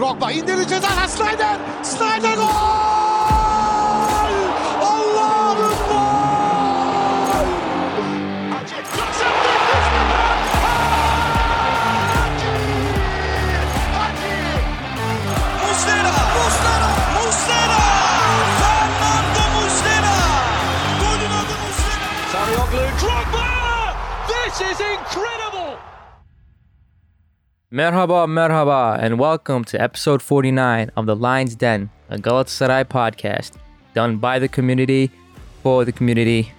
[0.00, 1.56] Drogba indirdi ceza Snyder.
[1.82, 2.89] Snyder gol!
[27.72, 33.52] Merhaba, merhaba, and welcome to episode 49 of The Lion's Den, a Galatasaray podcast
[33.94, 35.12] done by the community
[35.62, 36.50] for the community.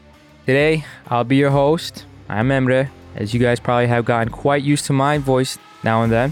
[0.46, 2.06] Today, I'll be your host.
[2.30, 6.14] I'm Emre, as you guys probably have gotten quite used to my voice now and
[6.14, 6.32] then.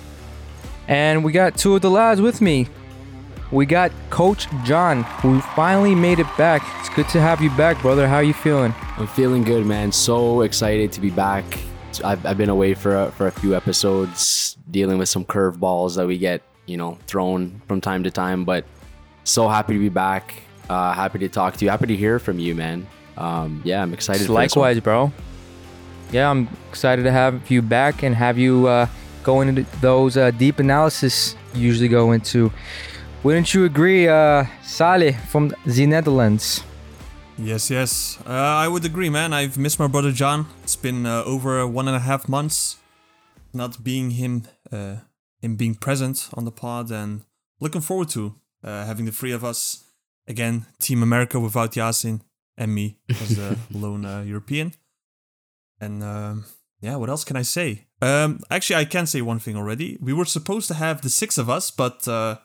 [0.87, 2.69] And we got two of the lads with me.
[3.51, 6.63] We got Coach Can, who finally made it back.
[6.79, 8.07] It's good to have you back, brother.
[8.07, 8.73] How are you feeling?
[8.95, 9.91] I'm feeling good, man.
[9.91, 11.43] So excited to be back.
[12.01, 16.07] I've, I've been away for a, for a few episodes, dealing with some curveballs that
[16.07, 18.45] we get, you know, thrown from time to time.
[18.45, 18.65] But
[19.23, 20.35] so happy to be back.
[20.69, 21.71] Uh, happy to talk to you.
[21.71, 22.87] Happy to hear from you, man.
[23.17, 24.19] Um, yeah, I'm excited.
[24.19, 24.35] for this one.
[24.43, 25.11] Likewise, bro.
[26.11, 28.87] Yeah, I'm excited to have you back and have you uh,
[29.23, 32.51] go into those uh, deep analysis you usually go into.
[33.23, 36.63] Wouldn't you agree, uh, Salih from the Netherlands?
[37.37, 38.17] Yes, yes.
[38.25, 39.33] Uh, I would agree, man.
[39.33, 40.45] I've missed my brother Can.
[40.63, 42.78] It's been uh, over one and a half months
[43.53, 44.97] not being him, uh,
[45.41, 47.23] him being present on the pod, and
[47.59, 49.83] looking forward to uh, having the three of us
[50.27, 52.21] again, Team America without Yasin
[52.57, 54.73] and me as the lone uh, European.
[55.81, 56.45] And um,
[56.81, 57.87] yeah, what else can I say?
[58.01, 59.97] Um, actually, I can say one thing already.
[59.99, 62.37] We were supposed to have the six of us, but uh,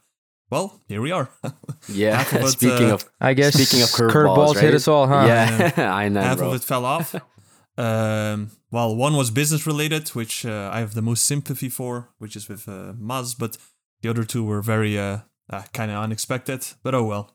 [0.51, 1.29] well, here we are.
[1.87, 2.17] Yeah.
[2.17, 5.07] Half of it, speaking uh, of I guess speaking of curveballs, curveballs hit us all,
[5.07, 5.27] huh?
[5.27, 6.49] Yeah, I know, half bro.
[6.49, 7.15] of it fell off.
[7.77, 12.35] um, well, one was business related, which uh, I have the most sympathy for, which
[12.37, 13.57] is with uh, Maz, but
[14.03, 15.19] the other two were very uh,
[15.55, 16.61] uh, kind of unexpected.
[16.83, 17.27] But oh well.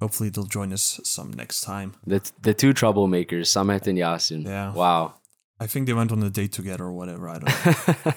[0.00, 1.94] Hopefully they'll join us some next time.
[2.06, 4.44] The the two troublemakers, Samet and Yasin.
[4.44, 4.74] Yeah.
[4.74, 5.14] Wow.
[5.58, 7.28] I think they went on a date together or whatever.
[7.30, 8.12] I don't know.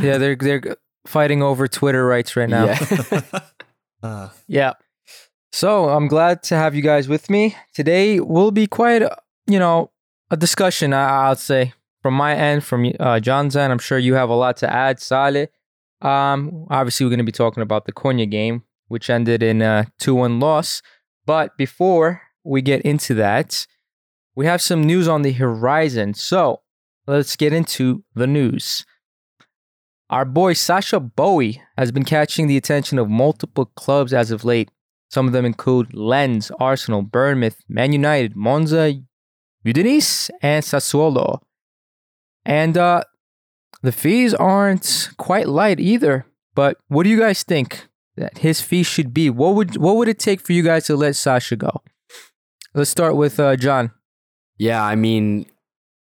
[0.06, 0.76] Yeah, they're they're
[1.06, 2.64] fighting over Twitter rights right now.
[2.64, 3.20] Yeah.
[4.02, 4.72] uh, Yeah.
[5.52, 7.56] So I'm glad to have you guys with me.
[7.74, 9.90] Today will be quite, uh, you know,
[10.30, 11.72] a discussion, I- I'll say,
[12.08, 13.70] from my end, from uh, Can's end.
[13.70, 15.48] I'm sure you have a lot to add, Salih.
[16.00, 19.92] Um, obviously, we're going to be talking about the Konya game, which ended in a
[19.98, 20.80] 2 1 loss.
[21.26, 23.66] But before we get into that,
[24.34, 26.14] we have some news on the horizon.
[26.14, 26.62] So
[27.06, 28.86] let's get into the news.
[30.08, 34.70] Our boy Sacha Boey has been catching the attention of multiple clubs as of late.
[35.10, 38.94] Some of them include Lens, Arsenal, Bournemouth, Man United, Monza,
[39.66, 41.42] Udinese, and Sassuolo.
[42.48, 43.02] And uh,
[43.82, 46.26] the fees aren't quite light either.
[46.54, 47.86] But what do you guys think
[48.16, 49.30] that his fee should be?
[49.30, 51.82] What would what would it take for you guys to let Sacha go?
[52.74, 53.92] Let's start with uh, Can.
[54.58, 55.46] Yeah, I mean,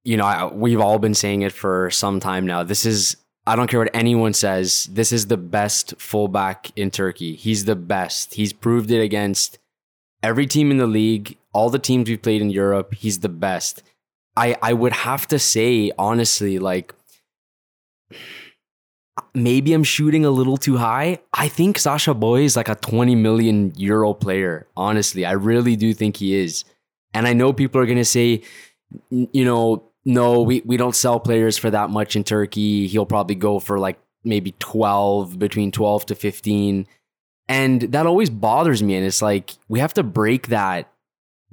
[0.04, 2.64] you know, I, we've all been saying it for some time now.
[2.64, 7.36] This is, I don't care what anyone says, this is the best fullback in Turkey.
[7.36, 8.34] He's the best.
[8.34, 9.60] He's proved it against
[10.24, 12.96] every team in the league, all the teams we've played in Europe.
[12.96, 13.84] He's the best.
[14.40, 16.96] I, I would have to say, honestly, like,
[19.34, 21.20] maybe I'm shooting a little too high.
[21.34, 24.66] I think Sacha Boey is like a 20 million euro player.
[24.78, 26.64] Honestly, I really do think he is.
[27.14, 28.42] And I know people are to say,
[29.10, 32.88] you know, no, we, we don't sell players for that much in Turkey.
[32.88, 36.88] He'll probably go for like maybe 12, between 12 to 15.
[37.50, 38.96] And that always bothers me.
[38.96, 40.90] And it's like, we have to break that,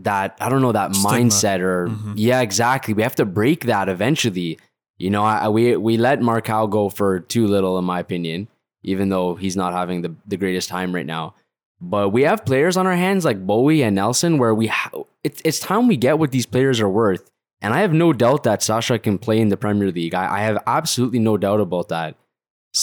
[0.01, 1.11] that, I don't know, that Stigma.
[1.19, 2.15] mindset or, Mhm.
[2.17, 2.93] yeah, exactly.
[2.95, 4.59] We have to break that eventually.
[4.99, 8.49] You know, I, we, we let Marcão go for too little, in my opinion,
[8.83, 11.35] even though he's not having the, the greatest time right now.
[11.81, 14.91] But we have players on our hands like Boey and Nelson where we ha-
[15.23, 17.31] it's it's time we get what these players are worth.
[17.61, 20.15] And I have no doubt that Sacha can play in the Premier League.
[20.15, 22.17] I, I have absolutely no doubt about that.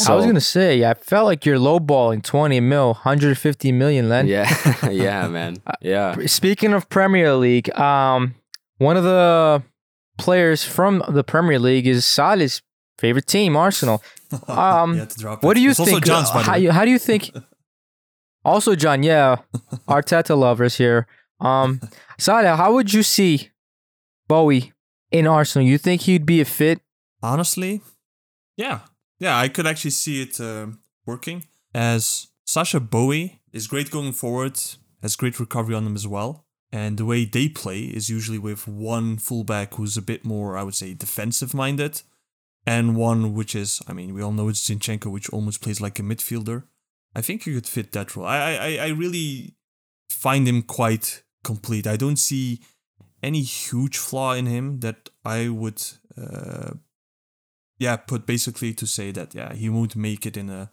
[0.02, 4.28] I was gonna say, I felt like you're lowballing 20 mil, 150 million, Len.
[4.28, 4.50] yeah,
[4.90, 8.36] yeah, man, yeah, Speaking of Premier League, um,
[8.78, 9.62] one of the
[10.18, 12.62] players from the Premier League is Salih's
[12.98, 14.02] favorite team, Arsenal.
[14.48, 16.10] Um, you had to drop What do you It's think?
[16.10, 17.30] Also Can's, by how, you, how do you think?
[18.44, 19.36] Also, Can, yeah,
[19.88, 21.06] Arteta lovers here.
[21.40, 21.80] Um,
[22.18, 23.52] Salih, how would you see
[24.28, 24.72] Boey
[25.12, 25.68] in Arsenal?
[25.68, 26.82] You think he'd be a fit?
[27.22, 27.82] Honestly,
[28.58, 28.80] yeah,
[29.24, 31.46] yeah, I could actually see it um working.
[31.74, 34.60] As Sacha Boey is great going forward,
[35.02, 38.68] has great recovery on them as well, and the way they play is usually with
[38.68, 42.02] one fullback who's a bit more, I would say, defensive minded,
[42.66, 46.00] and one which is, I mean, we all know it's Zinchenko, which almost plays like
[46.00, 46.64] a midfielder.
[47.16, 48.28] I think he could fit that role.
[48.28, 49.56] I I I really
[50.10, 51.88] find him quite complete.
[51.88, 52.60] I don't see
[53.22, 55.82] any huge flaw in him that I would
[56.18, 56.72] uh
[57.80, 60.70] yeah put basically to say that yeah he won't make it in a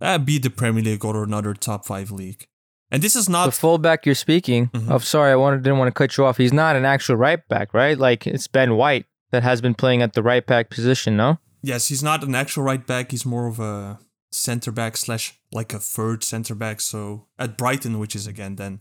[0.00, 2.46] uh, be the Premier League or another top five league.
[2.90, 4.90] And this is not The fullback you're speaking Mhm.
[4.90, 6.36] of, sorry, I wanted didn't want to cut you off.
[6.36, 7.96] He's not an actual right back, right?
[7.98, 11.38] Like it's Ben White that has been playing at the right back position, no?
[11.62, 13.10] yes he's not an actual right back.
[13.12, 13.98] He's more of a
[14.30, 16.80] center back slash like a third center back.
[16.80, 18.80] So at Brighton, which is again then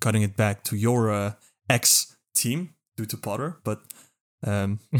[0.00, 1.32] cutting it back to your uh,
[1.68, 3.80] ex team due to Potter, but
[4.44, 4.80] um,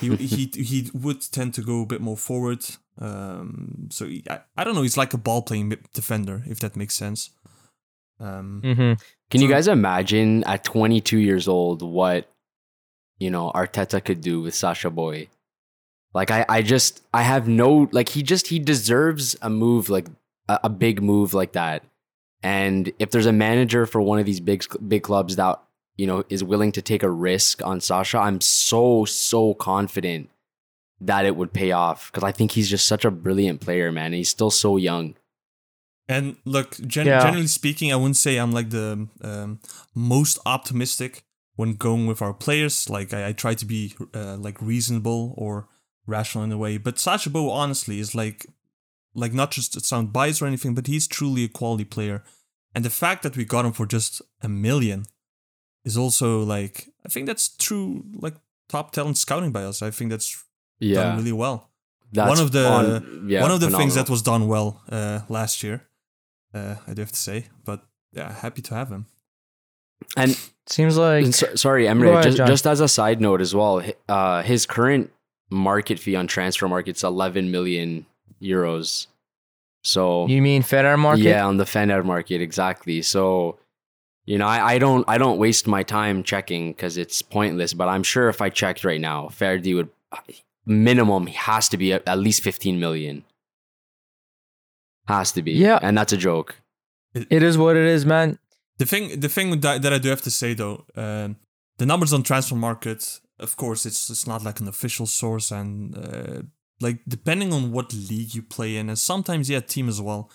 [0.00, 2.64] he, he he would tend to go a bit more forward.
[3.00, 4.82] Um, so he, I, I don't know.
[4.82, 7.30] He's like a ball playing defender, if that makes sense.
[8.20, 8.92] Um, hmm
[9.30, 12.28] Can you guys imagine at 22 years old what
[13.18, 15.28] you know Arteta could do with Sacha Boey?
[16.14, 20.08] Like I, I just I have no like he just he deserves a move like
[20.48, 21.84] a, a big move like that.
[22.42, 25.60] And if there's a manager for one of these big big clubs that
[25.98, 30.30] you know is willing to take a risk on Sacha, I'm so so confident
[31.00, 34.06] that it would pay off because I think he's just such a brilliant player, man.
[34.06, 35.14] And he's still so young.
[36.08, 37.20] And look, gen- Yeah.
[37.20, 39.60] generally speaking, I wouldn't say I'm like the um,
[39.94, 41.22] most optimistic
[41.56, 42.88] when going with our players.
[42.88, 45.68] Like I, I try to be uh, like reasonable or
[46.06, 46.78] rational in a way.
[46.78, 48.46] But Sacha Bo, honestly, is like
[49.14, 52.22] like not just to sound biased or anything, but he's truly a quality player.
[52.74, 55.04] And the fact that we got him for just a million
[55.84, 58.04] is also like I think that's true.
[58.14, 58.34] Like
[58.68, 59.82] top talent scouting by us.
[59.82, 60.44] I think that's
[60.80, 61.70] done really well.
[62.12, 65.20] That's one of the on- yeah, one of the things that was done well uh,
[65.28, 65.82] last year.
[66.54, 69.06] Uh, I do have to say, but yeah, happy to have him.
[70.16, 72.12] and Seems like And so- sorry, Go Emre.
[72.12, 75.10] ahead, Just, just as a side note as well, uh, his current
[75.50, 78.06] market fee on Transfermarkt's 11 million
[78.40, 79.06] euros.
[79.84, 81.22] So you mean Federer market?
[81.24, 83.02] yeah, on the Fener market exactly.
[83.02, 83.58] So
[84.28, 87.72] you know, I, I don't I don't waste my time checking because it's pointless.
[87.72, 89.88] But I'm sure if I checked right now, Ferdi would
[90.66, 93.24] minimum has to be at, at least 15 million.
[95.06, 95.52] Has to be.
[95.52, 95.78] Yeah.
[95.80, 96.56] and that's a joke.
[97.14, 98.38] It is what it is, man.
[98.76, 101.36] The thing, the thing that, that I do have to say though, um,
[101.78, 106.42] the numbers on Transfermarkt, of course, it's it's not like an official source, and uh,
[106.82, 110.30] like depending on what league you play in, and sometimes yeah, team as well,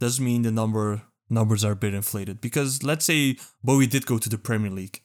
[0.00, 2.40] does mean the number numbers are a bit inflated.
[2.40, 3.36] Because let's say
[3.66, 5.02] Boey did go to the Premier League,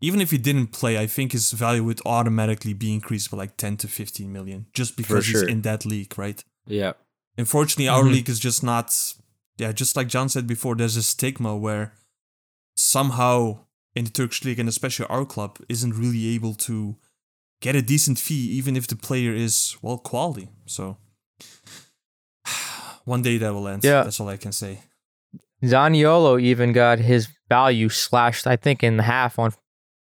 [0.00, 3.56] even if he didn't play, I think his value would automatically be increased by like
[3.56, 5.40] ten to fifteen million just because sure.
[5.42, 6.42] he's in that league, right?
[6.66, 6.92] Yeah.
[7.36, 8.12] Unfortunately, our Mhm.
[8.12, 8.94] league is just not.
[9.58, 11.92] Yeah, just like Can said before, there's a stigma where
[12.76, 13.64] somehow
[13.96, 16.96] in the Turkish league and especially our club isn't really able to
[17.60, 20.48] get a decent fee, even if the player is well quality.
[20.66, 20.96] So
[23.04, 23.82] one day that will end.
[23.84, 24.04] Yeah.
[24.04, 24.82] that's all I can say.
[25.62, 29.52] Zaniolo even got his value slashed, I think, in half on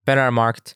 [0.05, 0.75] Fener market.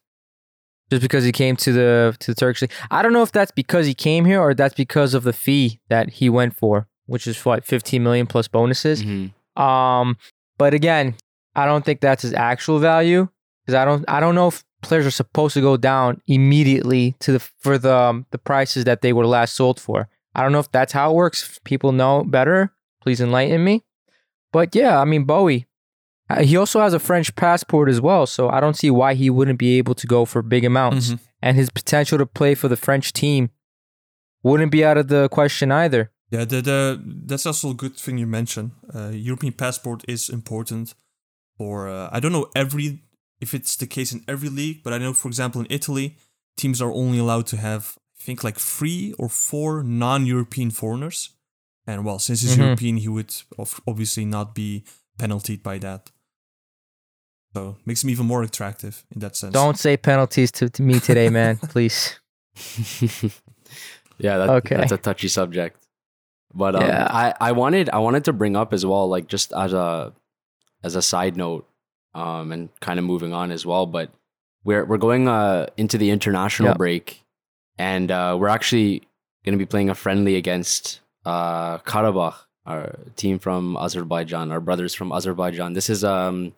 [0.89, 2.71] Just because he came to the to the Turkish league.
[2.89, 5.79] I don't know if that's because he came here or that's because of the fee
[5.89, 9.01] that he went for, which is what, 15 million plus bonuses.
[9.03, 9.31] Mhm.
[9.61, 10.17] Um,
[10.57, 11.15] but again,
[11.55, 13.29] I don't think that's his actual value
[13.65, 17.31] because I don't I don't know if players are supposed to go down immediately to
[17.33, 20.09] the for the um, the prices that they were last sold for.
[20.35, 21.41] I don't know if that's how it works.
[21.43, 23.83] If people know better, please enlighten me.
[24.51, 25.65] But yeah, I mean Boey,
[26.29, 29.29] uh, he also has a French passport as well, so I don't see why he
[29.29, 31.09] wouldn't be able to go for big amounts.
[31.11, 31.19] Mhm.
[31.41, 33.49] And his potential to play for the French team
[34.43, 36.11] wouldn't be out of the question either.
[36.29, 38.71] Yeah, the, the that's also a good thing you mentioned.
[38.93, 40.93] Uh, European passport is important
[41.57, 43.01] for uh, I don't know every
[43.41, 46.17] if it's the case in every league, but I know for example in Italy,
[46.55, 51.31] teams are only allowed to have I think like three or four non-European foreigners,
[51.87, 52.63] and well, since he's Mhm.
[52.63, 53.33] European, he would
[53.87, 54.83] obviously not be
[55.17, 56.11] penalized by that.
[57.53, 59.53] So makes him even more attractive in that sense.
[59.53, 62.17] Don't say penalties to, to me today, man, please.
[64.17, 64.75] yeah, that, Okay.
[64.77, 65.77] that's a touchy subject.
[66.53, 67.07] But um, Yeah.
[67.09, 70.13] I, I wanted I wanted to bring up as well, like just as a
[70.83, 71.67] as a side note,
[72.13, 73.85] um, and kind of moving on as well.
[73.85, 74.11] But
[74.63, 76.77] we're we're going uh into the international Yeah.
[76.77, 77.23] break,
[77.77, 78.99] and uh, we're actually
[79.45, 82.35] going to be playing a friendly against uh Qarabag,
[82.65, 85.73] our team from Azerbaijan, our brothers from Azerbaijan.
[85.73, 86.53] This is um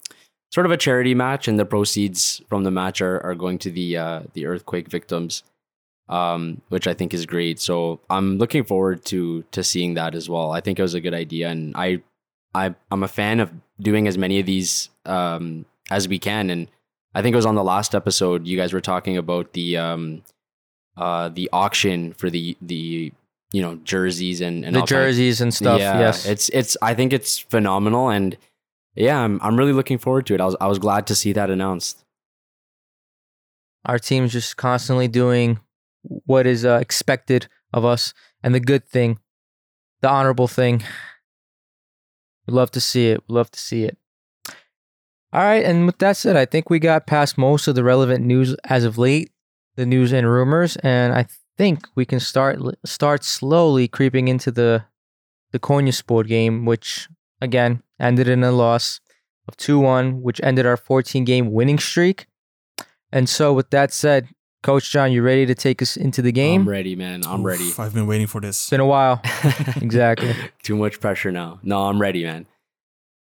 [0.51, 3.71] sort of a charity match, and the proceeds from the match are, are going to
[3.71, 5.43] the uh, the earthquake victims
[6.09, 7.59] um, which I think is great.
[7.59, 10.51] So I'm looking forward to to seeing that as well.
[10.51, 12.01] I think it was a good idea, and I,
[12.53, 16.49] I I'm a fan of doing as many of these um, as we can.
[16.49, 16.67] And
[17.15, 20.23] I think it was on the last episode you guys were talking about the um,
[20.97, 23.13] uh, the auction for the the
[23.53, 25.79] you know jerseys and, and the jerseys and stuff.
[25.79, 26.75] yeah, yes, it's it's.
[26.81, 28.35] I think it's phenomenal, and
[28.95, 30.41] yeah, I'm I'm really looking forward to it.
[30.41, 32.03] I was I was glad to see that announced.
[33.85, 35.59] our team's just constantly doing
[36.25, 39.19] what is uh, expected of us and the good thing,
[40.01, 40.83] the honorable thing.
[42.47, 43.23] We love to see it.
[43.27, 43.97] We love to see it.
[45.31, 48.23] All right, and with that said, I think we got past most of the relevant
[48.25, 49.31] news as of late,
[49.75, 51.25] the news and rumors, and I
[51.57, 54.85] think we can start start slowly creeping into the
[55.51, 57.07] the Konyaspor game, which
[57.41, 58.99] again ended in a loss
[59.47, 62.27] of 2-1, which ended our 14 game winning streak.
[63.11, 64.29] And so, with that said,
[64.63, 66.61] Coach Can, you ready to take us into the game?
[66.61, 67.21] I'm ready, man.
[67.27, 67.69] I'm ready.
[67.77, 68.61] I've been waiting for this.
[68.61, 69.21] It's been a while.
[69.81, 70.33] Exactly.
[70.63, 71.59] Too much pressure now.
[71.63, 72.45] No, I'm ready, man.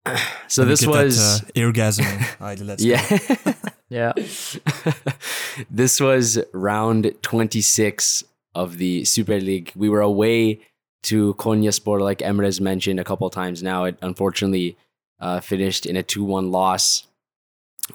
[0.49, 2.07] So Let this get that, was uh, orgasm.
[2.41, 2.91] All right, let's go.
[2.91, 3.55] yeah.
[3.91, 4.13] Yeah.
[5.71, 9.73] this was round 26 of the Super League.
[9.75, 10.61] We were away
[11.03, 13.85] to Konyaspor, like Emre's mentioned a couple times now.
[13.85, 14.77] It unfortunately
[15.19, 17.07] uh, finished in a 2 1 loss.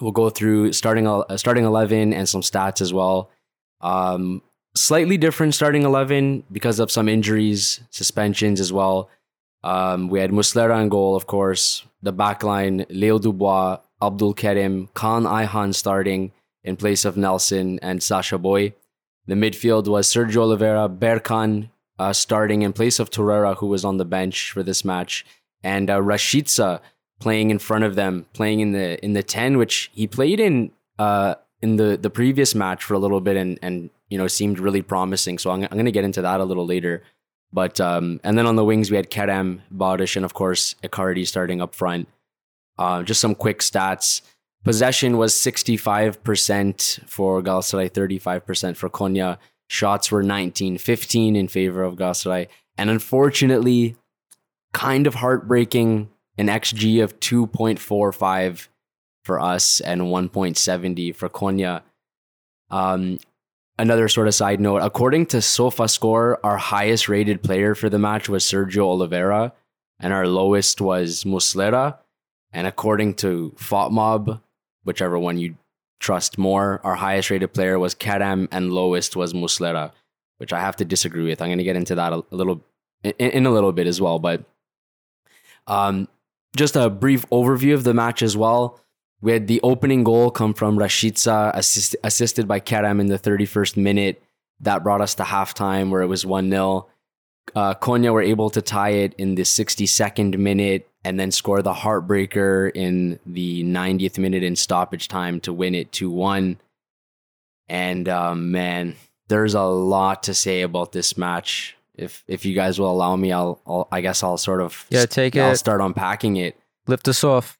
[0.02, 3.32] We'll go through starting uh, starting 11 and some stats as well.
[3.80, 4.42] Um,
[4.75, 9.10] slightly different starting 11 because of some injuries, suspensions as well.
[9.64, 11.86] Um, we had Muslera in goal, of course.
[12.02, 16.32] The backline, Leo Dubois, Abdul Karim, Kaan Ayhan starting
[16.64, 18.74] in place of Nelson and Sacha Boey.
[19.28, 23.98] The midfield was Sergio Oliveira, Berkan uh, starting in place of Torreira, who was on
[23.98, 25.25] the bench for this match,
[25.64, 26.80] and uh,
[27.20, 30.72] playing in front of them, playing in the in the ten, which he played in
[31.00, 34.60] uh, in the the previous match for a little bit, and and you know seemed
[34.60, 35.38] really promising.
[35.38, 37.04] So I'm, I'm going to get into that a little later.
[37.54, 41.25] But um, and then on the wings we had Kerem, Barish, and of course Icardi
[41.25, 42.10] starting up front.
[42.77, 44.22] Uh, just some quick stats.
[44.63, 49.38] Possession was 65% for Galatasaray, 35% for Konya.
[49.67, 52.48] Shots were 19 15 in favor of Galatasaray.
[52.77, 53.96] And unfortunately,
[54.74, 58.67] kind of heartbreaking, an XG of 2.45
[59.24, 61.82] for us and 1.70 for Konya.
[62.70, 63.20] Um,
[63.79, 68.29] another sort of side note according to SofaScore, our highest rated player for the match
[68.29, 69.53] was Sergio Oliveira,
[70.00, 71.98] and our lowest was Muslera.
[72.55, 74.41] And according to FotMob,
[74.85, 75.57] whichever one you
[76.00, 79.91] trust more, our highest rated player was Kerem and lowest was Muslera,
[80.38, 81.41] which I have to disagree with.
[81.41, 82.63] I'm going to get into that a, little
[83.03, 84.19] in, in a little bit as well.
[84.19, 84.45] But
[85.67, 86.07] um,
[86.55, 88.79] just a brief overview of the match as well.
[89.19, 93.75] We had the opening goal come from Rashica, assist, assisted by Kerem in the 31st
[93.75, 94.24] minute.
[94.62, 96.88] That brought us to halftime where it was 1 0.
[97.53, 101.71] Uh, Konya were able to tie it in the 62nd minute and then score the
[101.71, 106.57] heartbreaker in the 90th minute in stoppage time to win it 2 1.
[107.69, 108.95] And um, man,
[109.27, 111.77] there's a lot to say about this match.
[111.93, 115.05] If if you guys will allow me, I'll, I'll I guess I'll sort of Yeah,
[115.05, 115.41] take it.
[115.41, 116.57] I'll start unpacking it.
[116.88, 117.57] Lift us off.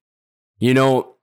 [0.57, 1.14] You know,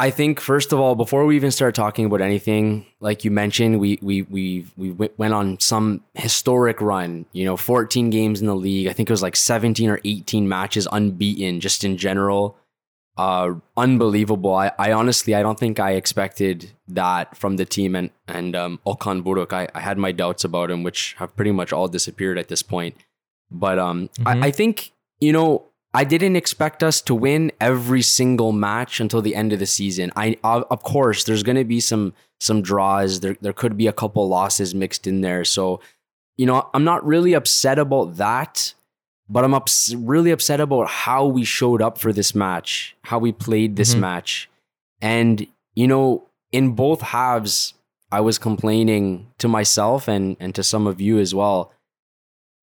[0.00, 3.78] I think first of all, before we even start talking about anything, like you mentioned,
[3.78, 7.26] we we we we went on some historic run.
[7.32, 8.88] You know, 14 games in the league.
[8.88, 12.56] I think it was like 17 or 18 matches unbeaten, just in general.
[13.16, 14.52] Uh, unbelievable.
[14.56, 18.80] I, I honestly, I don't think I expected that from the team and and um,
[18.84, 19.52] Okan Buruk.
[19.52, 22.64] I, I had my doubts about him, which have pretty much all disappeared at this
[22.64, 22.96] point.
[23.48, 24.42] But um, Mhm.
[24.42, 29.22] I, I think you know I didn't expect us to win every single match until
[29.22, 30.10] the end of the season.
[30.16, 33.20] I of course there's going to be some some draws.
[33.20, 35.44] There there could be a couple losses mixed in there.
[35.44, 35.80] So,
[36.36, 38.74] you know, I'm not really upset about that,
[39.28, 43.30] but I'm ups- really upset about how we showed up for this match, how we
[43.30, 44.00] played this Mhm.
[44.00, 44.50] match.
[45.00, 45.46] And,
[45.76, 47.74] you know, in both halves,
[48.10, 51.70] I was complaining to myself and and to some of you as well.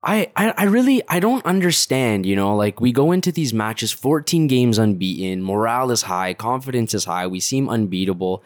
[0.04, 3.92] I, I I really I don't understand, you know, like we go into these matches
[3.92, 8.44] 14 games unbeaten, morale is high, confidence is high, we seem unbeatable.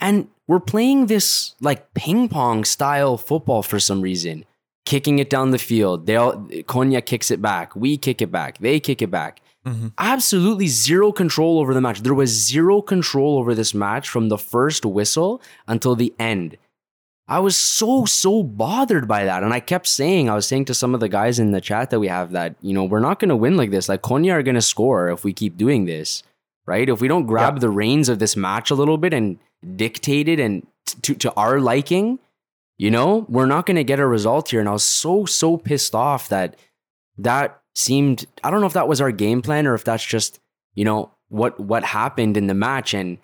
[0.00, 4.46] And we're playing this like ping pong style football for some reason,
[4.86, 6.06] kicking it down the field.
[6.06, 6.34] They all
[6.66, 9.42] Konya kicks it back, we kick it back, they kick it back.
[9.66, 9.92] Mhm.
[9.98, 12.00] Absolutely zero control over the match.
[12.00, 16.56] There was zero control over this match from the first whistle until the end.
[17.30, 19.42] I was so, so bothered by that.
[19.42, 21.90] And I kept saying, I was saying to some of the guys in the chat
[21.90, 23.88] that we have that, you know, we're not going to win like this.
[23.88, 26.22] Like, Konya are going to score if we keep doing this,
[26.66, 26.88] right?
[26.88, 29.38] If we don't grab the reins of this match a little bit and
[29.76, 32.18] dictate it and t- to, to our liking,
[32.78, 34.60] you know, we're not going to get a result here.
[34.60, 36.56] And I was so, so pissed off that
[37.18, 40.40] that seemed, I don't know if that was our game plan or if that's just,
[40.74, 42.94] you know, what, what happened in the match.
[42.94, 43.18] And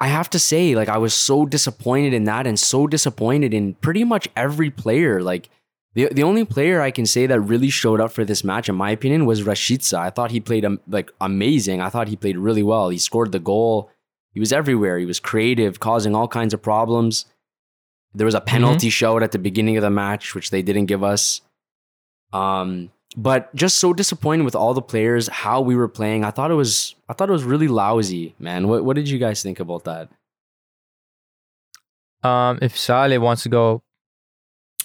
[0.00, 3.74] I have to say, like, I was so disappointed in that and so disappointed in
[3.74, 5.22] pretty much every player.
[5.22, 5.48] Like,
[5.94, 8.76] The, the only player I can say that really showed up for this match, in
[8.76, 9.98] my opinion, was Rashica.
[9.98, 11.80] I thought he played like amazing.
[11.80, 12.90] I thought he played really well.
[12.90, 13.90] He scored the goal.
[14.32, 14.98] He was everywhere.
[14.98, 17.24] He was creative, causing all kinds of problems.
[18.14, 21.02] There was a penalty showed at the beginning of the match, which they didn't give
[21.02, 21.40] us.
[22.32, 26.24] Um, but just so disappointed with all the players, how we were playing.
[26.24, 28.68] I thought it was, I thought it was really lousy, man.
[28.68, 30.08] What, what did you guys think about that?
[32.22, 33.82] Um, if Salih wants to go,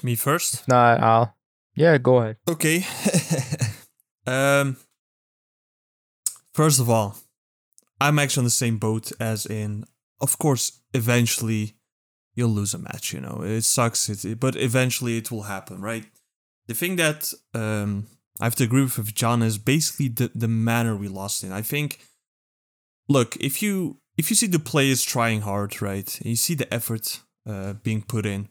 [0.02, 0.54] Me first.
[0.56, 1.36] if not, I'll.
[1.76, 2.38] Yeah, go ahead.
[2.48, 2.86] Okay.
[4.28, 4.78] um.
[6.54, 7.18] First of all,
[8.00, 9.86] I'm actually on the same boat as in.
[10.22, 11.74] Of course, eventually,
[12.36, 13.12] you'll lose a match.
[13.12, 14.08] You know, it sucks.
[14.10, 16.06] It, but eventually, it will happen, right?
[16.68, 18.08] The thing that um
[18.40, 21.52] I have to agree with, Can is basically the the manner we lost in.
[21.52, 22.00] I think.
[23.10, 27.22] Look, if you if you see the players trying hard, right, you see the effort
[27.48, 28.50] uh, being put in,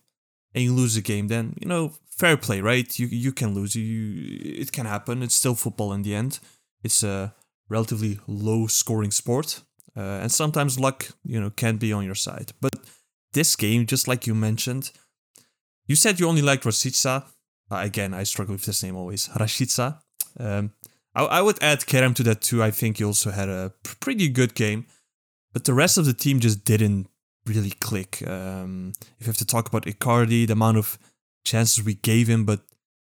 [0.54, 2.98] and you lose a game, then you know fair play, right?
[2.98, 3.74] You you can lose.
[3.74, 5.22] You it can happen.
[5.22, 6.38] It's still football in the end.
[6.82, 7.34] It's a
[7.68, 9.62] relatively low scoring sport,
[9.96, 12.52] uh, and sometimes luck you know can be on your side.
[12.60, 12.74] But
[13.32, 14.90] this game, just like you mentioned,
[15.86, 17.24] you said you only liked Rashica.
[17.72, 19.28] Uh, again, I struggle with this name always.
[19.28, 19.98] Rashica.
[20.38, 20.72] Um,
[21.14, 22.62] I, I would add Kerem to that too.
[22.62, 24.86] I think he also had a pretty good game,
[25.54, 27.08] but the rest of the team just didn't
[27.46, 28.22] really click.
[28.28, 30.98] Um, if you have to talk about Icardi, the amount of
[31.44, 32.60] chances we gave him, but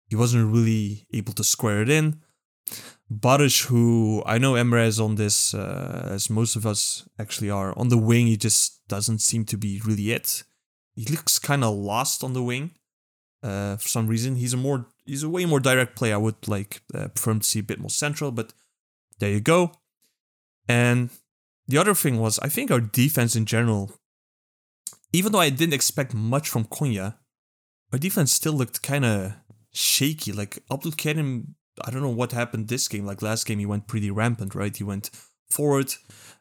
[0.08, 2.22] he wasn't really able to square it in.
[3.12, 7.77] Barish, who I know Emre is on this, uh, as most of us actually are,
[7.77, 10.44] on the wing, he just doesn't seem to be really it.
[10.96, 12.72] He looks kind of lost on the wing
[13.44, 14.36] uh, for some reason.
[14.36, 16.16] He's a more, he's a way more direct player.
[16.16, 18.54] I would like uh, prefer to see a bit more central, but
[19.20, 19.72] there you go.
[20.68, 21.10] And
[21.68, 23.94] the other thing was, I think our defense in general,
[25.14, 27.16] even though I didn't expect much from Konya,
[27.92, 29.34] our defense still looked kind of
[29.74, 30.32] shaky.
[30.32, 33.06] Like Abdul Karim, I don't know what happened this game.
[33.06, 34.76] Like last game, he went pretty rampant, right?
[34.76, 35.10] He went
[35.50, 35.94] forward,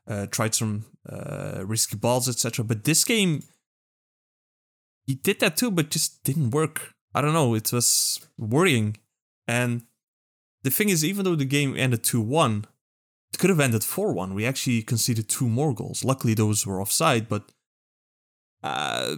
[0.07, 2.65] uh, tried some uh, risky balls, etc.
[2.65, 3.43] But this game,
[5.11, 6.95] he did that too, but just didn't work.
[7.13, 7.55] I don't know.
[7.55, 8.97] It was worrying.
[9.49, 9.83] And
[10.63, 12.65] the thing is, even though the game ended 2 1,
[13.33, 14.35] it could have ended 4 1.
[14.35, 16.05] We actually conceded two more goals.
[16.05, 17.43] Luckily, those were offside, but
[18.63, 19.17] uh,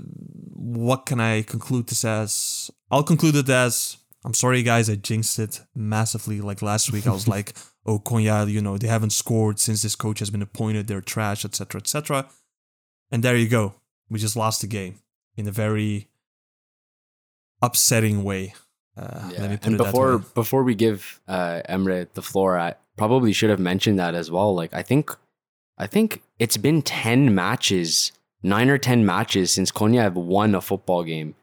[0.55, 2.71] what can I conclude this as?
[2.91, 6.41] I'll conclude it as I'm sorry, guys, I jinxed it massively.
[6.41, 7.53] Like last week, I was like,
[7.85, 11.45] oh, Konya, you know, they haven't scored since this coach has been appointed, they're trash,
[11.45, 12.31] etc., etc.
[13.11, 13.75] And there you go.
[14.09, 15.03] We just lost the game
[15.37, 16.09] in a very
[17.61, 18.55] upsetting way.
[18.97, 23.33] Uh, Let me put and before before we give uh, Emre the floor, I probably
[23.33, 24.55] should have mentioned that as well.
[24.55, 25.11] Like I think,
[25.79, 30.61] I think it's been ten matches, nine or ten matches since Konya have won a
[30.61, 31.35] football game.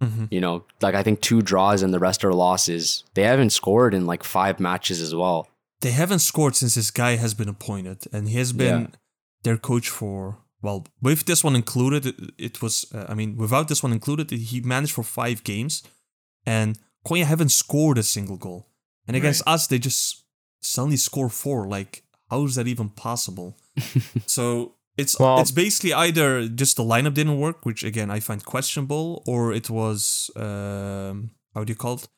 [0.00, 0.28] Mhm.
[0.30, 3.02] You know, like I think two draws and the rest are losses.
[3.14, 5.48] They haven't scored in like five matches as well.
[5.80, 8.86] they haven't scored since this guy has been appointed, and he has been Yeah.
[9.44, 12.86] their coach for well, with this one included, it, it was.
[12.94, 15.82] Uh, I mean, without this one included, he managed for five games,
[16.46, 18.66] and Konya haven't scored a single goal.
[19.06, 20.24] And against us, they just
[20.60, 21.66] suddenly score four.
[21.66, 23.56] Like, how is that even possible?
[24.26, 28.44] so it's Well- it's basically either just the lineup didn't work, which again I find
[28.44, 32.08] questionable, or it was um, how do you call it?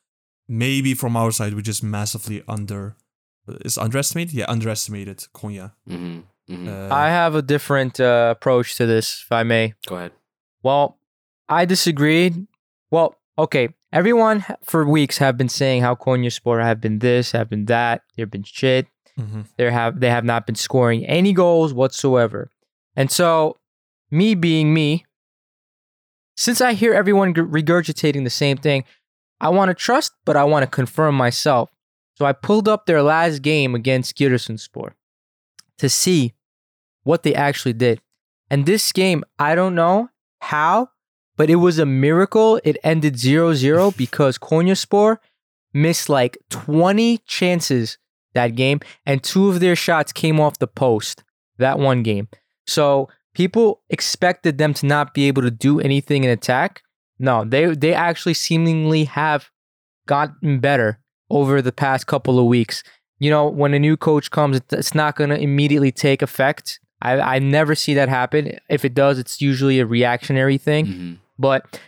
[0.49, 2.97] Maybe from our side we just massively under
[3.65, 4.35] is underestimated.
[4.35, 5.73] Yeah, underestimated Konya.
[5.87, 6.21] hmm
[6.51, 9.75] hmm Uh, I have a different uh, approach to this, if I may.
[9.87, 10.13] Go ahead.
[10.63, 10.99] Well,
[11.49, 12.47] I disagreed.
[12.91, 13.69] Well, okay.
[13.93, 18.03] Everyone for weeks have been saying how Konyaspor have been this, have been that.
[18.17, 18.87] They've been shit.
[19.19, 19.47] mhm.
[19.57, 22.51] They have they have not been scoring any goals whatsoever.
[22.97, 23.57] And so,
[24.11, 25.05] me being me,
[26.37, 28.85] since I hear everyone regurgitating the same thing,
[29.41, 31.71] I want to trust, but I want to confirm myself.
[32.15, 34.93] So I pulled up their last game against Giresunspor
[35.79, 36.35] to see
[37.03, 38.01] what they actually did.
[38.51, 40.11] And this game, I don't know
[40.41, 40.91] how,
[41.37, 42.61] but it was a miracle.
[42.65, 45.19] It ended 0-0 because Konyaspor
[45.73, 47.99] missed like 20 chances
[48.35, 51.25] that game, and two of their shots came off the post
[51.59, 52.29] that one game.
[52.67, 56.83] So people expected them to not be able to do anything in attack.
[57.19, 59.51] No, they they actually seemingly have
[60.07, 62.83] gotten better over the past couple of weeks.
[63.19, 66.81] You know, when a new coach comes, it's not going to immediately take effect.
[67.03, 68.59] I, I never see that happen.
[68.69, 71.81] If it does, it's usually a reactionary thing hmm but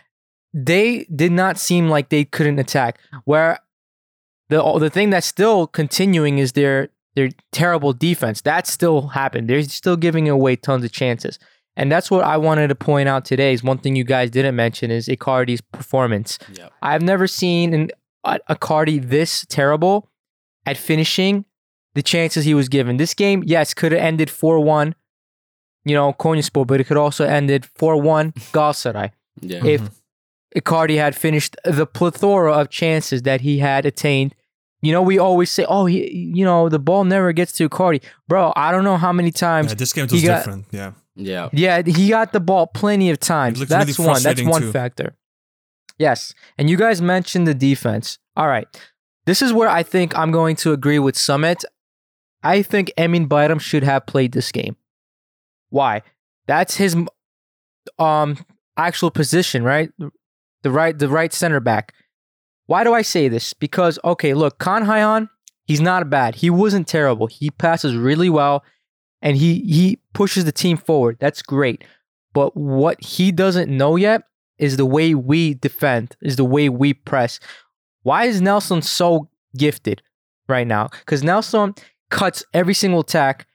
[0.53, 2.99] they did not seem like they couldn't attack.
[3.25, 3.59] Where
[4.49, 8.41] the the thing that's still continuing is their their terrible defense.
[8.41, 9.49] That still happened.
[9.49, 11.39] They're still giving away tons of chances.
[11.75, 13.53] And that's what I wanted to point out today.
[13.53, 16.37] Is one thing you guys didn't mention is Icardi's performance.
[16.53, 16.71] Yep.
[16.81, 17.91] I've never seen an,
[18.25, 20.09] Icardi this terrible
[20.65, 21.45] at finishing
[21.93, 22.97] the chances he was given.
[22.97, 24.95] This game, yes, could have ended 4 1,
[25.85, 29.11] you know, Konyaspor, but it could also ended 4 1 Galatasaray.
[29.41, 29.65] Yeah.
[29.65, 29.93] If mm-hmm.
[30.55, 34.35] Icardi had finished the plethora of chances that he had attained.
[34.81, 38.03] You know, we always say, oh, he, you know, the ball never gets to Icardi.
[38.27, 39.71] Bro, I don't know how many times.
[39.71, 40.65] Yeah, this game was got- different.
[40.71, 40.91] Yeah.
[41.15, 41.49] yeah.
[41.53, 43.65] Yeah, he got the ball plenty of times.
[43.65, 44.21] That's really one.
[44.21, 44.71] That's one too.
[44.71, 45.15] factor.
[45.97, 46.33] Yes.
[46.57, 48.19] And you guys mentioned the defense.
[48.35, 48.67] All right.
[49.25, 51.63] This is where I think I'm going to agree with Samet.
[52.43, 54.75] I think Emin Bayram should have played this game.
[55.73, 56.03] Why?
[56.45, 56.95] That's his
[57.97, 58.37] um
[58.77, 59.89] actual position, right?
[60.61, 61.95] The right the right center back.
[62.67, 63.53] Why do I say this?
[63.53, 65.29] Because okay, look, Kaan Ayhan,
[65.65, 66.35] he's not bad.
[66.35, 67.25] He wasn't terrible.
[67.25, 68.63] He passes really well
[69.19, 71.17] and he he pushes the team forward.
[71.19, 71.83] That's great.
[72.33, 74.21] But what he doesn't know yet
[74.59, 77.39] is the way we defend, is the way we press.
[78.03, 80.03] Why is Nelson so gifted
[80.47, 80.89] right now?
[80.99, 81.73] Because Nelson
[82.11, 83.47] cuts every single attack.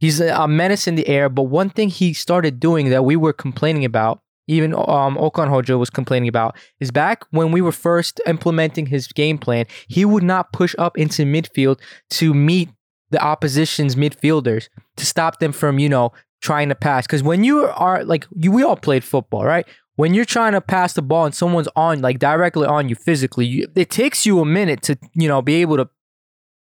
[0.00, 1.28] He's a menace in the air.
[1.28, 5.78] But one thing he started doing that we were complaining about, even um, Okan Hoca
[5.78, 10.22] was complaining about, is back when we were first implementing his game plan, he would
[10.22, 11.78] not push up into midfield
[12.10, 12.70] to meet
[13.10, 17.06] the opposition's midfielders to stop them from, you know, trying to pass.
[17.06, 19.66] Because when you are like, you, we all played football, right?
[19.96, 23.44] When you're trying to pass the ball and someone's on, like directly on you physically,
[23.44, 25.90] you, it takes you a minute to, you know, be able to,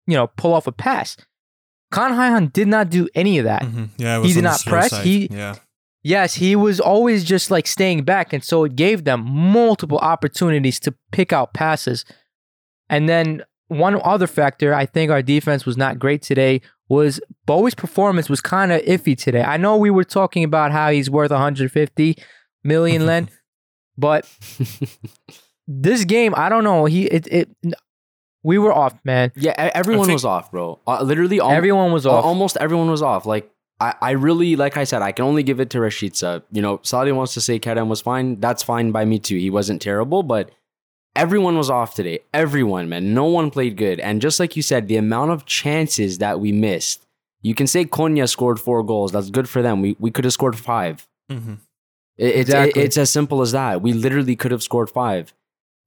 [0.07, 1.15] you know, pull off a pass.
[1.91, 3.63] Kaan Ayhan did not do any of that.
[3.63, 3.89] Mhm.
[3.97, 4.17] Yeah.
[4.17, 4.89] It He was did not press.
[4.91, 5.05] side.
[5.05, 5.55] He- yeah.
[6.01, 8.31] Yes, he was always just like staying back.
[8.31, 12.05] And so it gave them multiple opportunities to pick out passes.
[12.89, 17.75] And then one other factor, I think our defense was not great today, was Boey's
[17.75, 19.43] performance was kind of iffy today.
[19.43, 22.15] I know we were talking about how he's worth 150
[22.63, 23.29] million, Len,
[23.97, 24.25] but
[25.67, 26.85] this game, I don't know.
[26.85, 27.49] He, it, it,
[28.43, 29.31] we were off, man.
[29.35, 30.79] Yeah, everyone think- was off, bro.
[30.87, 32.23] Uh, literally, al- Everyone was off.
[32.23, 33.25] almost everyone was off.
[33.25, 33.49] Like,
[33.81, 36.43] I, I really, like I said, I can only give it to Rashica.
[36.51, 38.39] You know, Saudi wants to say Kerem was fine.
[38.39, 39.37] That's fine by me too.
[39.37, 40.51] He wasn't terrible, but
[41.15, 42.19] everyone was off today.
[42.33, 43.13] Everyone, man.
[43.13, 43.99] No one played good.
[43.99, 47.05] And just like you said, the amount of chances that we missed.
[47.41, 49.13] You can say Konya scored four goals.
[49.13, 49.81] That's good for them.
[49.81, 51.07] We, we could have scored five.
[51.29, 51.53] hmm
[52.17, 52.81] It- It's Exactly.
[52.81, 53.81] it- it's as simple as that.
[53.81, 55.33] We literally could have scored five,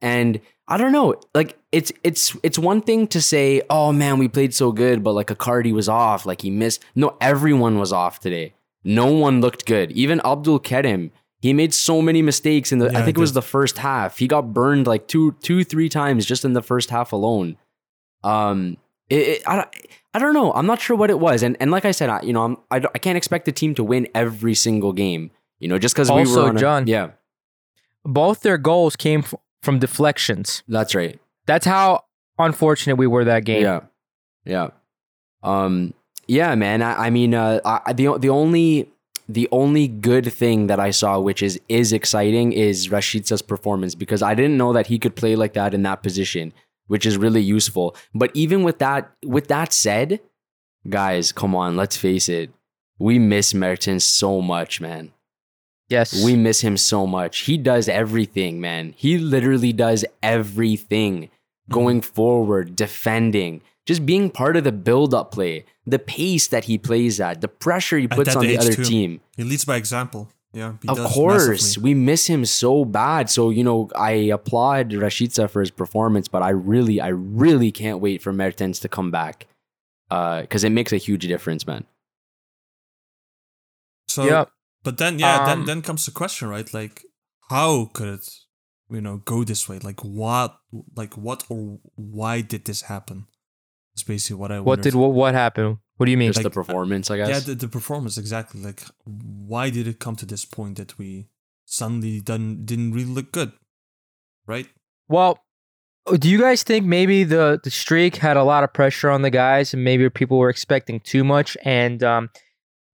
[0.02, 1.14] and I don't know.
[1.34, 5.12] Like it's it's it's one thing to say, "Oh man, we played so good," but
[5.12, 6.82] like Icardi was off, like he missed.
[6.94, 8.52] No, everyone was off today.
[8.84, 9.92] No one looked good.
[9.92, 12.90] Even Abdul Kerim, he made so many mistakes in the.
[12.90, 14.18] Yeah, I think it was the first half.
[14.18, 17.56] He got burned like two two three times just in the first half alone.
[18.24, 18.76] Um,
[19.08, 19.68] it, it, I, don't-
[20.14, 20.52] I don't know.
[20.52, 21.42] I'm not sure what it was.
[21.42, 23.74] And and like I said, I, you know, I'm, I, I can't expect the team
[23.76, 25.30] to win every single game.
[25.58, 27.10] You know, just because we were on a- Can- yeah,
[28.04, 29.24] Both their goals came
[29.62, 30.62] from deflections.
[30.68, 31.18] that's right.
[31.46, 32.04] That's how
[32.38, 33.62] unfortunate we were that game.
[33.62, 33.80] Yeah,
[34.44, 34.68] yeah,
[35.42, 35.94] um,
[36.26, 36.82] yeah, man.
[36.82, 38.90] I, I mean, uh, I, the the only
[39.28, 44.22] the only good thing that I saw, which is is exciting, is Rashica's performance because
[44.22, 46.52] I didn't know that he could play like that in that position,
[46.86, 47.96] which is really useful.
[48.14, 50.20] But even with that, with that said,
[50.88, 52.50] guys, come on, let's face it,
[52.98, 55.12] we miss Mertens so much, man.
[55.92, 56.24] Yes.
[56.24, 57.40] We miss him so much.
[57.40, 58.94] He does everything, man.
[58.96, 61.28] He literally does everything.
[61.70, 62.14] Going mm-hmm.
[62.14, 67.40] forward, defending, just being part of the build-up play, the pace that he plays at,
[67.40, 68.84] the pressure he puts on the age, other too.
[68.84, 69.20] team.
[69.36, 70.28] He leads by example.
[70.52, 70.74] Yeah.
[70.82, 71.94] He of course, massively.
[71.94, 73.30] we miss him so bad.
[73.30, 78.00] So you know, I applaud Rashica for his performance, but I really, I really can't
[78.00, 79.46] wait for Mertens to come back
[80.10, 81.84] uh, because it makes a huge difference, man.
[84.08, 84.50] So, Yep.
[84.82, 86.72] But then, yeah, Um, then then comes the question, right?
[86.72, 87.04] Like,
[87.50, 88.28] how could it,
[88.90, 89.78] you know, go this way?
[89.78, 90.58] Like, what,
[90.96, 93.26] like, what or why did this happen?
[93.94, 94.58] It's basically what I.
[94.58, 94.82] What wondered.
[94.84, 95.78] did what, what happened?
[95.96, 96.30] What do you mean?
[96.30, 97.28] Just Like, the performance, I guess.
[97.28, 98.60] Yeah, the, the performance exactly.
[98.60, 101.28] Like, why did it come to this point that we
[101.64, 103.52] suddenly done didn't really look good,
[104.46, 104.66] right?
[105.08, 105.38] Well,
[106.18, 109.30] do you guys think maybe the the streak had a lot of pressure on the
[109.30, 112.30] guys, and maybe people were expecting too much, and um,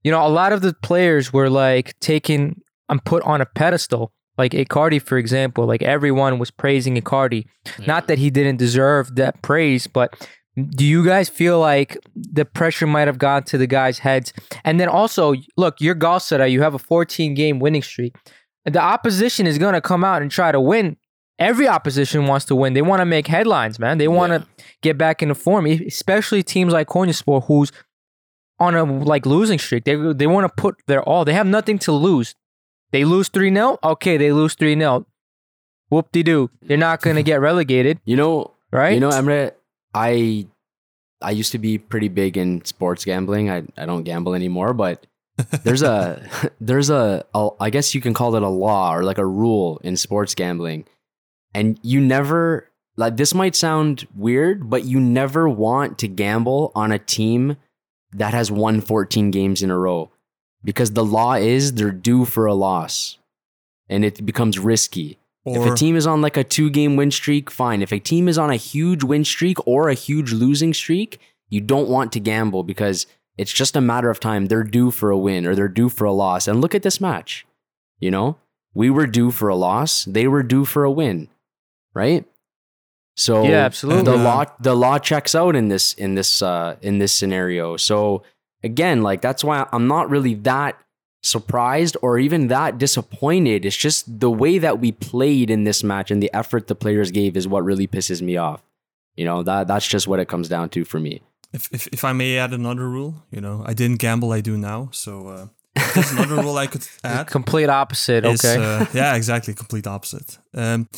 [0.08, 3.44] you know, a lot of the players were like taken and um, put on a
[3.44, 4.10] pedestal.
[4.38, 7.44] Like Icardi, for example, like everyone was praising Icardi.
[7.86, 10.26] Not that he didn't deserve that praise, but
[10.70, 14.32] do you guys feel like the pressure might have gone to the guys' heads?
[14.64, 18.16] And then also, look, you're Galsara, you have a 14 game winning streak.
[18.64, 20.96] The opposition is going to come out and try to win.
[21.38, 22.72] Every opposition wants to win.
[22.72, 23.98] They want to make headlines, man.
[23.98, 24.46] They want to
[24.80, 27.72] get back into form, especially teams like Konyaspor, who's
[28.60, 29.84] on a like losing streak.
[29.84, 31.24] They they want to put their all.
[31.24, 32.34] They have nothing to lose.
[32.90, 33.78] They lose 3 0.
[33.82, 35.06] Okay, they lose 3 0.
[35.90, 36.50] Whoop de doo.
[36.62, 38.94] They're not going to get relegated, You know, right?
[38.94, 39.52] You know, Emre,
[39.94, 40.46] I
[41.20, 43.50] I used to be pretty big in sports gambling.
[43.50, 45.06] I, I don't gamble anymore, but
[45.64, 46.22] there's a
[46.60, 49.80] there's a, a I guess you can call it a law or like a rule
[49.84, 50.84] in sports gambling.
[51.54, 56.92] And you never like this might sound weird, but you never want to gamble on
[56.92, 57.56] a team
[58.12, 60.10] that has won 14 games in a row
[60.64, 63.18] because the law is they're due for a loss
[63.88, 65.18] and it becomes risky.
[65.46, 67.80] If a team is on like a two game win streak, fine.
[67.80, 71.62] If a team is on a huge win streak or a huge losing streak, you
[71.62, 73.06] don't want to gamble because
[73.38, 74.46] it's just a matter of time.
[74.46, 76.46] They're due for a win or they're due for a loss.
[76.48, 77.46] And look at this match.
[77.98, 78.36] You know,
[78.74, 81.28] we were due for a loss, they were due for a win,
[81.94, 82.26] right?
[83.18, 84.04] So Yeah, absolutely.
[84.04, 87.76] The law the law checks out in this in this uh in this scenario.
[87.76, 88.22] So
[88.62, 90.78] again, like that's why I'm not really that
[91.22, 93.64] surprised or even that disappointed.
[93.64, 97.10] It's just the way that we played in this match and the effort the players
[97.10, 98.62] gave is what really pisses me off.
[99.16, 101.20] You know, that that's just what it comes down to for me.
[101.52, 104.56] If, if if I may add another rule, you know, I didn't gamble, I do
[104.56, 104.90] now.
[104.92, 105.46] So uh,
[105.94, 107.26] there's another rule I could add.
[107.26, 108.24] Complete opposite.
[108.24, 108.62] is, Okay.
[108.62, 110.38] uh, yeah, exactly, complete opposite.
[110.54, 110.88] Um,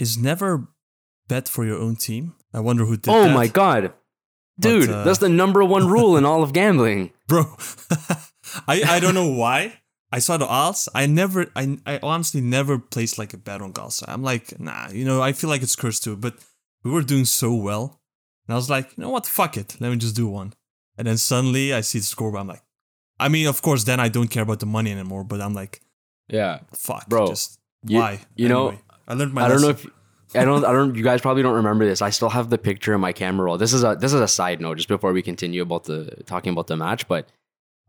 [0.00, 0.66] is never
[1.30, 2.34] bet for your own team.
[2.52, 3.34] I wonder who did oh that.
[3.40, 3.92] my god.
[4.58, 7.12] Dude, uh, that's the number one rule in all of gambling.
[7.30, 7.44] bro.
[8.68, 9.60] I I don't know why.
[10.12, 10.88] I saw the odds.
[10.92, 14.04] I never, I, I honestly never placed like a bet on Galsa.
[14.08, 16.16] I'm like, nah, you know, I feel like it's cursed too.
[16.16, 16.34] But
[16.82, 17.84] we were doing so well,
[18.46, 20.52] and I was like, you know what, fuck it, let me just do one.
[20.98, 22.40] And then suddenly I see the scoreboard.
[22.42, 22.64] I'm like,
[23.20, 25.22] I mean, of course, then I don't care about the money anymore.
[25.24, 25.80] But I'm like,
[26.28, 26.58] Yeah.
[26.74, 28.18] fuck, Bro, just you- why?
[28.34, 28.74] you know,
[29.06, 29.44] I learned my.
[29.44, 29.90] I don't know lesson.
[29.90, 29.99] if
[30.34, 32.02] I don't I don't you guys probably don't remember this.
[32.02, 33.58] I still have the picture in my camera roll.
[33.58, 36.52] This is a this is a side note just before we continue about the talking
[36.52, 37.28] about the match, but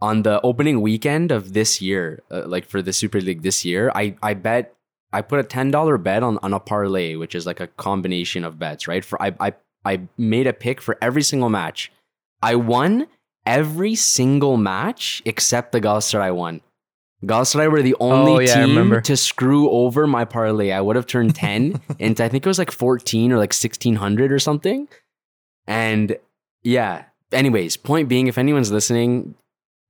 [0.01, 3.91] on the opening weekend of this year, uh, like for the Super League this year,
[3.93, 4.75] I I bet
[5.13, 8.57] I put a $10 bet on on a parlay, which is like a combination of
[8.57, 9.05] bets, right?
[9.05, 9.53] For I I
[9.85, 11.91] I made a pick for every single match.
[12.41, 13.07] I won
[13.45, 16.61] every single match except the Galatasaray one.
[17.25, 19.01] Galatasaray were the only Oh, yeah, team remember.
[19.01, 20.71] to screw over my parlay.
[20.71, 24.31] I would have turned 10 into I think it was like 14 or like 1600
[24.31, 24.87] or something.
[25.67, 26.17] And
[26.63, 29.35] yeah, anyways, point being if anyone's listening,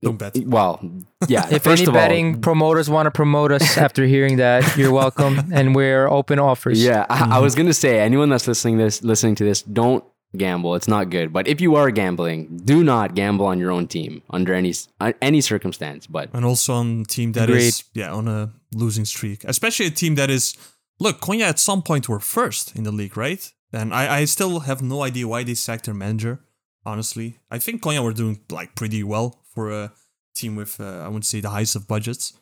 [0.02, 0.36] Don't bet.
[0.46, 0.84] well,
[1.28, 4.76] yeah, if first any of all, betting promoters want to promote us after hearing that,
[4.76, 6.84] you're welcome, and we're open offers.
[6.84, 10.04] Yeah, I, I was gonna say anyone that's listening this listening to this, don't
[10.36, 10.76] gamble.
[10.76, 11.34] It's not good.
[11.34, 15.13] But if you are gambling, do not gamble on your own team under any uh,
[15.22, 16.08] any circumstance.
[16.08, 19.91] But and also on a team that is yeah on a losing streak, especially a
[19.91, 20.56] team that is
[21.00, 23.52] look Konya at some point were first in the league, right?
[23.74, 26.39] And I, I still have no idea why they sacked their manager.
[26.86, 29.94] Honestly, I think Konya were doing like pretty well for a
[30.36, 32.34] team with uh, I wouldn't say the highest of budgets,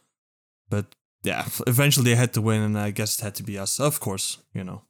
[0.70, 0.86] but
[1.24, 3.80] yeah, eventually they had to win, and I guess it had to be us.
[3.80, 4.84] Of course, you know,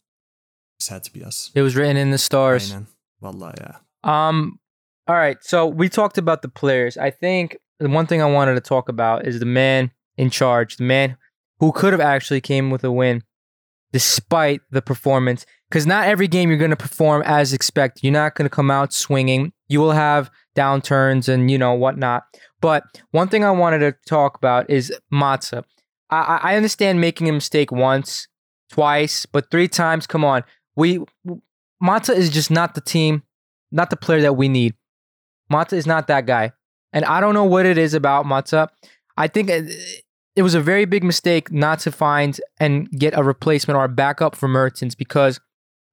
[0.79, 1.51] it had to be us.
[1.55, 2.71] It was written in the stars.
[2.71, 2.87] Aynen.
[3.21, 3.77] Wallah, yeah.
[4.03, 4.59] Um,
[5.07, 5.37] all right.
[5.41, 6.97] So we talked about the players.
[6.97, 10.77] I think the one thing I wanted to talk about is the man in charge,
[10.77, 11.17] the man
[11.59, 13.23] who could have actually came with a win,
[13.91, 15.45] despite the performance.
[15.69, 18.03] Because not every game you're going to perform as expected.
[18.03, 19.53] You're not going to come out swinging.
[19.67, 22.23] You will have downturns and you know whatnot.
[22.61, 25.63] But one thing I wanted to talk about is Mata.
[26.09, 28.27] I I understand making a mistake once,
[28.71, 30.07] twice, but three times.
[30.07, 30.43] Come on,
[30.75, 31.03] we
[31.81, 33.23] Mata is just not the team,
[33.71, 34.75] not the player that we need.
[35.49, 36.51] Mata is not that guy.
[36.91, 38.69] And I don't know what it is about Mata.
[39.17, 40.03] I think it,
[40.35, 43.89] it was a very big mistake not to find and get a replacement or a
[43.89, 45.39] backup for Mertens because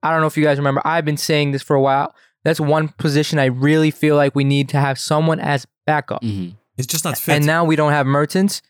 [0.03, 2.15] I don't know if you guys remember, I've been saying this for a while.
[2.45, 6.23] That's one position I really feel like we need to have someone as backup.
[6.23, 6.57] mhm.
[6.79, 7.35] It's just not fit.
[7.37, 8.61] And now we don't have Mertens.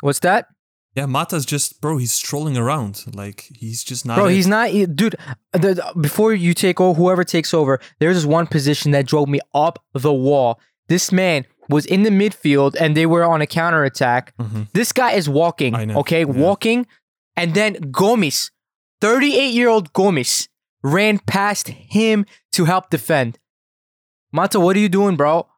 [0.00, 0.48] What's that?
[0.94, 1.96] Yeah, Mata's just bro.
[1.98, 4.16] He's strolling around like he's just not.
[4.16, 4.34] Bro, it.
[4.34, 5.16] he's not, dude.
[5.52, 9.28] The, the- before you take over, whoever takes over, there's this one position that drove
[9.28, 10.60] me up the wall.
[10.88, 14.34] This man was in the midfield and they were on a counterattack.
[14.38, 14.68] Mhm.
[14.72, 16.26] This guy is walking, I know, okay, yeah.
[16.26, 16.86] walking,
[17.36, 18.50] and then Gomis,
[19.00, 20.48] 38 year old Gomis,
[20.82, 23.38] ran past him to help defend.
[24.32, 25.48] Mata, what are you doing, bro?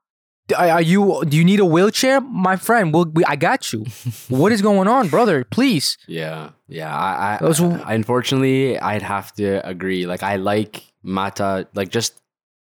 [0.57, 1.25] Are you?
[1.27, 2.93] Do you need a wheelchair, my friend?
[2.95, 3.85] We'll, we, I got you.
[4.29, 5.45] what is going on, brother?
[5.45, 5.99] Please.
[6.07, 6.95] Yeah, yeah.
[6.97, 10.07] I, I, Those- I unfortunately I'd have to agree.
[10.07, 12.15] Like I like Mata, like just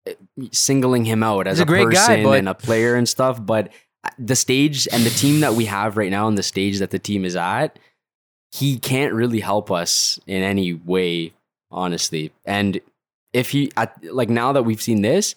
[0.06, 0.14] eh,
[0.50, 3.44] singling him out as a a, great guy, but- and a player and stuff.
[3.44, 3.70] But
[4.18, 6.98] the stage and the team that we have right now, and the stage that the
[6.98, 7.78] team is at,
[8.52, 11.32] he can't really help us in any way,
[11.70, 12.32] honestly.
[12.44, 12.80] And
[13.32, 15.34] if he, at, like now that we've seen this,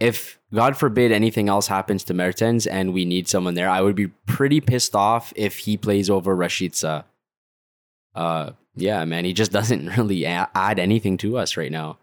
[0.00, 3.68] if God forbid anything else happens to Mertens and we need someone there.
[3.68, 7.04] I would be pretty pissed off if he plays over Rashica.
[8.14, 11.98] Uh, yeah, man, he just doesn't really a- add anything to us right now.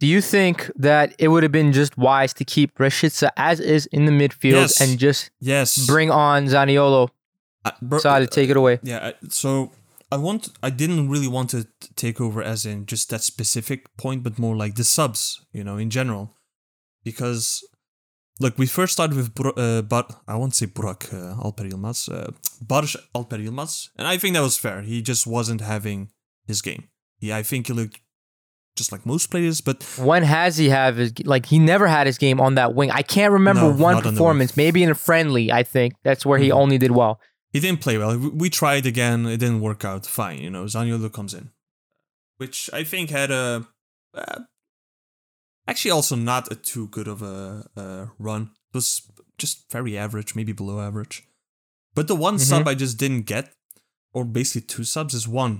[0.00, 3.86] Do you think that it would have been just wise to keep Rashica as is
[3.86, 4.80] in the midfield Yes.
[4.80, 5.86] and just Yes.
[5.86, 7.10] bring on Zaniolo?
[7.64, 8.80] Uh, bro- Sadi, take it away.
[8.82, 9.70] Yeah, so
[10.10, 14.24] I want I didn't really want to take over as in just that specific point,
[14.24, 16.34] but more like the subs, you know, in general.
[17.04, 17.62] Because
[18.40, 22.08] look, we first started with Bro- uh, but I won't say Burak uh, Alper Yilmaz,
[22.12, 22.30] uh,
[22.64, 24.82] Barış Alper Yilmaz, and I think that was fair.
[24.82, 26.10] He just wasn't having
[26.46, 26.84] his game.
[27.20, 28.00] Yeah, I think he looked
[28.76, 32.18] just like most players, but When has he have his like he never had his
[32.18, 32.90] game on that wing?
[32.90, 34.56] I can't remember No, one not on performance.
[34.56, 36.54] Maybe in a friendly, I think that's where he Mhm.
[36.62, 37.18] only did well.
[37.52, 38.16] he didn't play well.
[38.18, 40.06] We- We tried again, it didn't work out.
[40.06, 41.50] Fine, you know, Zaniolo comes in,
[42.38, 43.66] which I think had a
[44.16, 44.38] uh,
[45.72, 47.36] actually also not a too good of a,
[47.82, 48.42] uh run.
[48.70, 48.88] It was
[49.42, 51.16] just very average, maybe below average.
[51.94, 52.48] But the one Mhm.
[52.48, 53.44] sub I just didn't get,
[54.16, 55.54] or basically two subs, is one.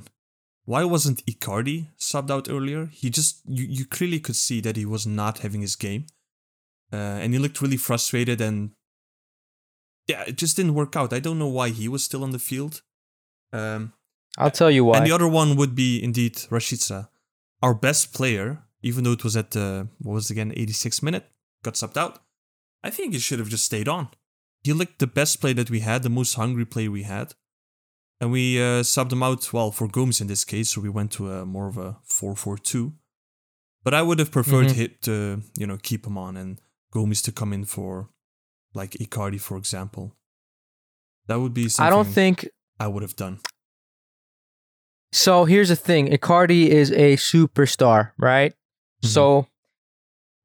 [0.73, 2.83] Why wasn't Icardi subbed out earlier?
[3.01, 6.03] He just you you clearly could see that he was not having his game,
[6.97, 8.59] uh, and he looked really frustrated and
[10.11, 11.13] yeah, it just didn't work out.
[11.13, 12.75] I don't know why he was still on the field.
[13.53, 13.93] Um,
[14.39, 14.97] I'll tell you why.
[14.99, 17.09] and the other one would be indeed Rashica,
[17.65, 18.49] our best player,
[18.83, 21.31] even though it was at the, what was it again, 86 minute,
[21.63, 22.23] got subbed out.
[22.83, 24.09] I think he should have just stayed on.
[24.65, 27.35] He looked the best play that we had, the most hungry play we had.
[28.21, 31.11] And we uh, subbed him out, well, for Gomis in this case, so we went
[31.13, 32.93] to a more of a 4 4 2.
[33.85, 34.73] But I would have preferred Mhm.
[34.75, 36.61] hit to, you know, keep him on and
[36.95, 38.11] Gomis to come in for,
[38.75, 40.17] like, Icardi, for example.
[41.27, 43.41] That would be something I don't think I would have done.
[45.13, 45.45] so.
[45.45, 48.55] Here's the thing: Icardi is a superstar, right?
[49.05, 49.09] Mhm.
[49.09, 49.47] So,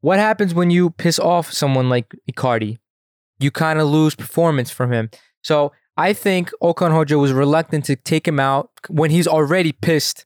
[0.02, 2.78] what happens when you piss off someone like Icardi?
[3.40, 5.10] You kind of lose performance from him.
[5.44, 10.26] So, I think Okan Hoca was reluctant to take him out when he's already pissed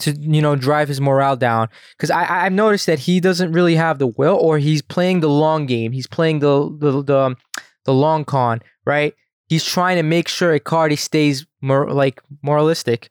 [0.00, 3.76] to you know drive his morale down because I I've noticed that he doesn't really
[3.76, 5.92] have the will or he's playing the long game.
[5.92, 7.36] He's playing the the the,
[7.84, 9.14] the long con, right?
[9.48, 13.08] He's trying to make sure Icardi stays more like moralistic,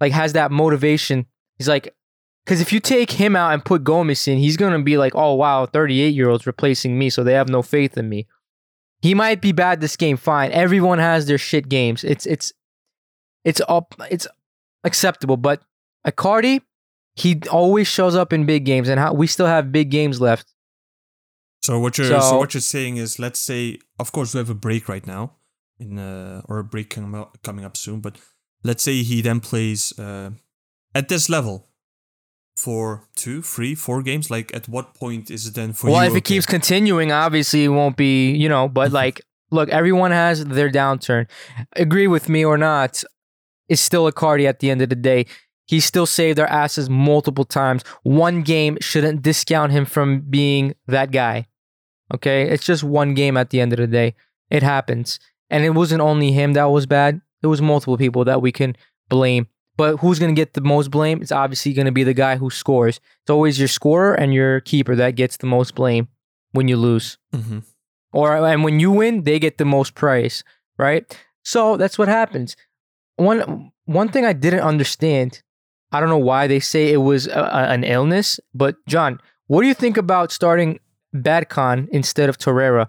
[0.00, 1.24] like has that motivation.
[1.56, 1.94] He's like,
[2.44, 5.34] because if you take him out and put Gomis in, he's gonna be like, oh
[5.34, 8.26] wow, 38 year olds replacing me, so they have no faith in me.
[9.00, 10.52] He might be bad this game, fine.
[10.52, 12.04] Everyone has their shit games.
[12.04, 12.52] It's it's
[13.44, 14.26] it's up it's
[14.84, 15.62] acceptable, but
[16.06, 16.60] Icardi,
[17.14, 20.52] he always shows up in big games, and how, we still have big games left.
[21.62, 24.50] So what you're so, So- what you're saying is, let's say, of course, we have
[24.50, 25.32] a break right now,
[25.78, 28.00] in uh, or a break coming up, coming up soon.
[28.00, 28.18] But
[28.64, 30.30] let's say he then plays uh,
[30.94, 31.68] at this level
[32.62, 34.30] for two, three, four games.
[34.30, 36.10] Like, at what point is it then for well, you?
[36.10, 39.20] if it keeps continuing, obviously it won't be, you know, but like,
[39.50, 41.28] look, everyone has their downturn.
[41.74, 43.02] Agree with me or not,
[43.68, 45.26] it's still Icardi at the end of the day.
[45.66, 47.82] He still saved our asses multiple times.
[48.02, 51.46] One game shouldn't discount him from being that guy.
[52.14, 52.48] Okay?
[52.48, 54.14] It's just one game at the end of the day.
[54.50, 55.18] It happens.
[55.50, 58.76] And it wasn't only him that was bad, it was multiple people that we can
[59.08, 59.48] blame.
[59.82, 61.18] But who's going to get the most blame?
[61.22, 62.96] It's obviously going to be the guy who scores.
[63.22, 66.04] It's always your scorer and your keeper that gets the most blame
[66.56, 67.18] when you lose.
[67.34, 67.62] Mhm.
[68.12, 70.36] Or and when you win, they get the most praise,
[70.78, 71.02] right?
[71.42, 72.50] So that's what happens.
[73.16, 75.30] One one thing I didn't understand,
[75.94, 78.28] I don't know why they say it was a, a- an illness,
[78.62, 79.18] but Can,
[79.48, 80.78] what do you think about starting
[81.26, 82.86] Berkan instead of Torreira?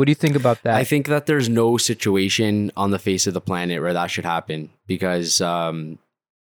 [0.00, 0.76] What do you think about that?
[0.76, 4.24] I think that there's no situation on the face of the planet where that should
[4.24, 5.98] happen because, um,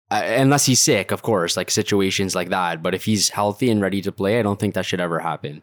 [0.10, 2.82] unless he's sick, of course, like situations like that.
[2.82, 5.62] But if he's healthy and ready to play, I don't think that should ever happen.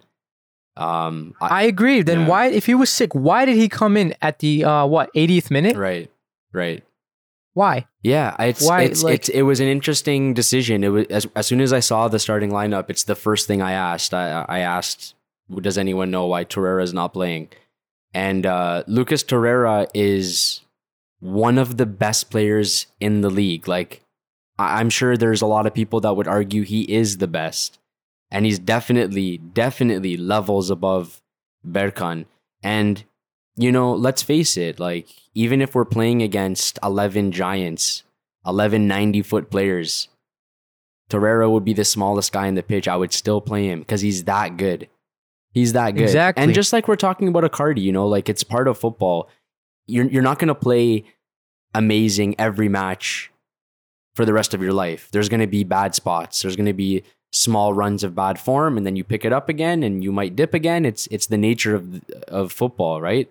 [0.76, 2.02] Um, I, I agree.
[2.02, 2.28] Then Yeah.
[2.28, 5.50] why, if he was sick, why did he come in at the uh, what 80th
[5.50, 5.76] minute?
[5.76, 6.08] right,
[6.52, 6.84] right.
[7.54, 7.88] Why?
[8.04, 10.84] Yeah, it's Why, it's, like- it's it was an interesting decision.
[10.84, 13.60] It was as, as soon as I saw the starting lineup, it's the first thing
[13.60, 14.14] I asked.
[14.14, 15.16] I, I asked,
[15.60, 17.48] "Does anyone know why Torreira is not playing?"
[18.12, 20.60] And uh, Lucas Torreira is
[21.20, 23.68] one of the best players in the league.
[23.68, 24.02] Like
[24.58, 27.78] I- I'm sure there's a lot of people that would argue he is the best,
[28.30, 31.20] and he's definitely definitely levels above
[31.66, 32.26] Berkan.
[32.62, 33.04] And
[33.56, 38.04] you know, let's face it, like, even if we're playing against 11 giants,
[38.46, 40.08] 11 90 foot players,
[41.10, 42.88] Torreira would be the smallest guy in the pitch.
[42.88, 44.88] I would still play him because he's that good.
[45.52, 46.02] He's that good.
[46.02, 46.44] Exactly.
[46.44, 49.28] And just like we're talking about Icardi, you know, like it's part of football.
[49.86, 51.04] You're, you're not going to play
[51.74, 53.30] amazing every match
[54.14, 55.08] for the rest of your life.
[55.12, 56.42] There's going to be bad spots.
[56.42, 59.48] There's going to be small runs of bad form and then you pick it up
[59.48, 60.84] again and you might dip again.
[60.84, 63.30] It's it's the nature of of football, right?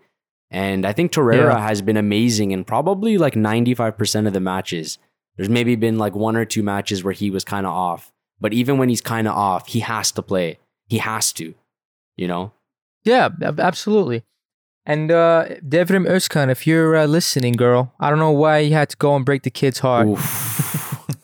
[0.49, 1.67] And I think Torreira Yeah.
[1.67, 4.97] has been amazing in probably like 95% of the matches.
[5.35, 8.11] There's maybe been like one or two matches where he was kind of off.
[8.41, 10.57] But even when he's kind of off, he has to play.
[10.87, 11.53] He has to,
[12.19, 12.51] you know?
[13.03, 14.23] Yeah, absolutely.
[14.85, 18.89] And uh, Devrim Özkan, if you're uh, listening, girl, I don't know why you had
[18.89, 20.07] to go and break the kid's heart.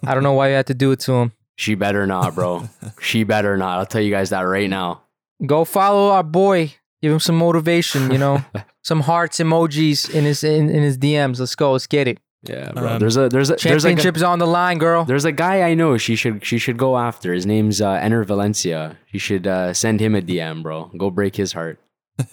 [0.04, 1.32] I don't know why you had to do it to him.
[1.58, 2.70] she better not, bro.
[3.02, 3.80] she better not.
[3.80, 5.02] I'll tell you guys that right now.
[5.46, 6.74] Go follow our boy.
[7.02, 8.12] Give him some motivation.
[8.12, 8.46] You know,
[8.84, 11.40] some hearts emojis in his in, in his DMs.
[11.40, 11.74] Let's go.
[11.74, 12.20] Let's get it.
[12.50, 12.88] Yeah, bro.
[12.94, 15.06] Um, there's a there's a there's like a, Championship's on the line, girl.
[15.06, 17.34] there's a guy I know she should she should go after.
[17.34, 18.98] His name's uh, Enner Valencia.
[19.12, 20.92] She should uh, send him a DM, bro.
[20.98, 21.80] Go break his heart.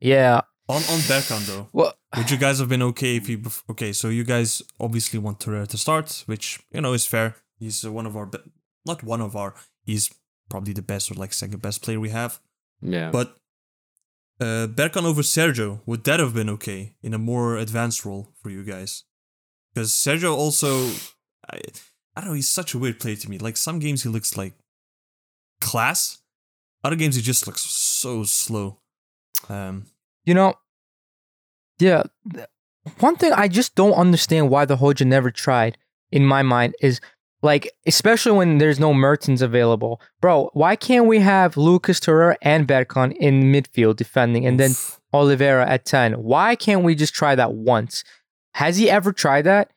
[0.00, 0.42] Yeah.
[0.68, 3.38] On on Berkan though, Well, would you guys have been okay if you?
[3.38, 7.34] bef- Okay, so you guys obviously want Torreira to start, which you know is fair.
[7.58, 8.38] He's uh, one of our, be-
[8.86, 9.54] not one of our.
[9.82, 10.10] He's
[10.50, 12.38] probably the best or like second best player we have.
[12.82, 13.10] Yeah.
[13.10, 13.34] But
[14.40, 18.50] uh, Berkan over Sergio, would that have been okay in a more advanced role for
[18.50, 19.04] you guys?
[19.74, 20.90] Because Sergio also,
[21.50, 21.60] I,
[22.16, 23.38] I don't know, he's such a weird player to me.
[23.38, 24.54] Like some games he looks like
[25.60, 26.18] class,
[26.84, 28.78] other games he just looks so slow.
[29.48, 29.86] Um,
[30.24, 30.54] you know,
[31.78, 32.04] yeah.
[33.00, 35.76] One thing I just don't understand why the Hoca never tried,
[36.10, 37.00] in my mind, is
[37.42, 40.00] like, especially when there's no Mertens available.
[40.20, 44.72] Bro, why can't we have Lucas Torreira and Berkan in midfield defending and then.
[45.12, 46.14] Oliveira at 10?
[46.14, 48.04] Why can't we just try that once?
[48.54, 49.70] Has he ever tried that?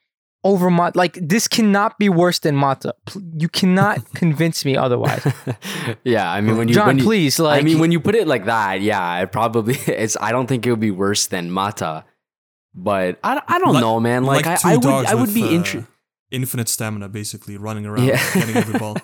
[0.43, 2.95] Over Mata, like this cannot be worse than Mata.
[3.37, 5.23] You cannot convince me otherwise.
[6.03, 8.15] yeah, I mean when you Can, when you, please, like, I mean when you put
[8.15, 11.51] it like that, yeah, it probably it's I don't think it would be worse than
[11.51, 12.05] Mata.
[12.73, 14.23] But I, I don't Like- know, man.
[14.23, 15.87] Like, like two I, I would dogs I would with, be uh, interested.
[16.31, 18.33] infinite stamina, basically running around, Yeah.
[18.33, 18.95] getting every ball.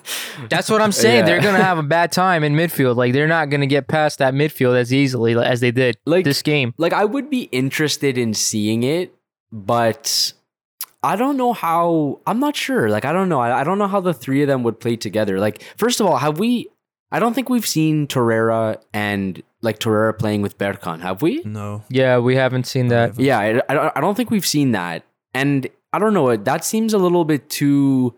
[0.48, 1.18] That's what I'm saying.
[1.20, 1.24] Yeah.
[1.26, 2.96] They're gonna have a bad time in midfield.
[2.96, 6.42] Like they're not gonna get past that midfield as easily as they did Like- this
[6.42, 6.74] game.
[6.78, 9.14] like I would be interested in seeing it,
[9.52, 10.32] but
[11.02, 12.20] I don't know how.
[12.26, 12.88] I'm not sure.
[12.90, 13.40] Like I don't know.
[13.40, 15.38] I, I don't know how the three of them would play together.
[15.38, 16.68] Like first of all, have we?
[17.10, 21.42] I don't think we've seen Torreira and like Torreira playing with Berkan, have we?
[21.44, 23.10] No, Yeah, we haven't seen that.
[23.10, 23.24] haven't.
[23.24, 26.36] Yeah, I, I don't- I don't think we've seen that, and I don't know.
[26.36, 28.14] That seems a little bit too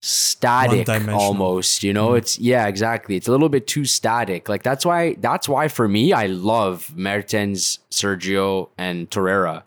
[0.00, 1.84] static, almost.
[1.84, 2.18] You know, Mhm.
[2.18, 3.16] it's yeah, exactly.
[3.16, 4.48] It's a little bit too static.
[4.48, 5.14] Like that's why.
[5.20, 9.62] That's why for me, I love Mertens, Sergio, and Torreira.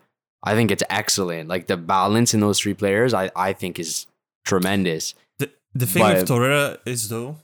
[0.46, 1.48] I think it's excellent.
[1.48, 4.06] Like the balance in those three players, I I think is
[4.44, 5.14] tremendous.
[5.40, 7.36] The the thing But- with Torreira is though,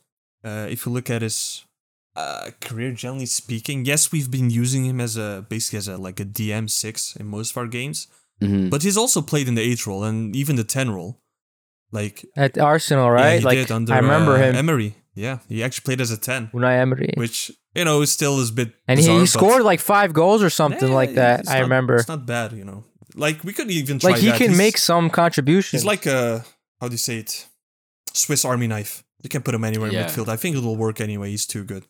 [0.44, 1.64] uh, if you look at his
[2.14, 6.20] uh, career generally speaking, yes, we've been using him as a basically as a like
[6.20, 8.06] a DM six in most of our games,
[8.42, 8.68] Mhm.
[8.70, 11.12] but he's also played in the eight role and even the ten role.
[11.90, 13.38] Like At Arsenal, yeah, right?
[13.40, 14.94] he like did under I remember uh, him, Emery.
[15.14, 18.48] Yeah, he actually played as a ten, Unai Emery, which you know is still is
[18.50, 21.14] a bit and he, bizarre, he but- scored like five goals or something Yeah, like
[21.14, 21.48] that.
[21.48, 21.96] I not- remember.
[21.96, 22.84] It's not bad, you know.
[23.14, 24.14] Like we could even try that.
[24.16, 24.38] Like he that.
[24.38, 25.76] can He's- make some contribution.
[25.78, 26.44] He's like a
[26.80, 27.46] how do you say it?
[28.12, 29.04] Swiss Army knife.
[29.22, 30.28] You can put him anywhere in midfield.
[30.28, 31.30] I think it will work anyway.
[31.30, 31.86] He's too good.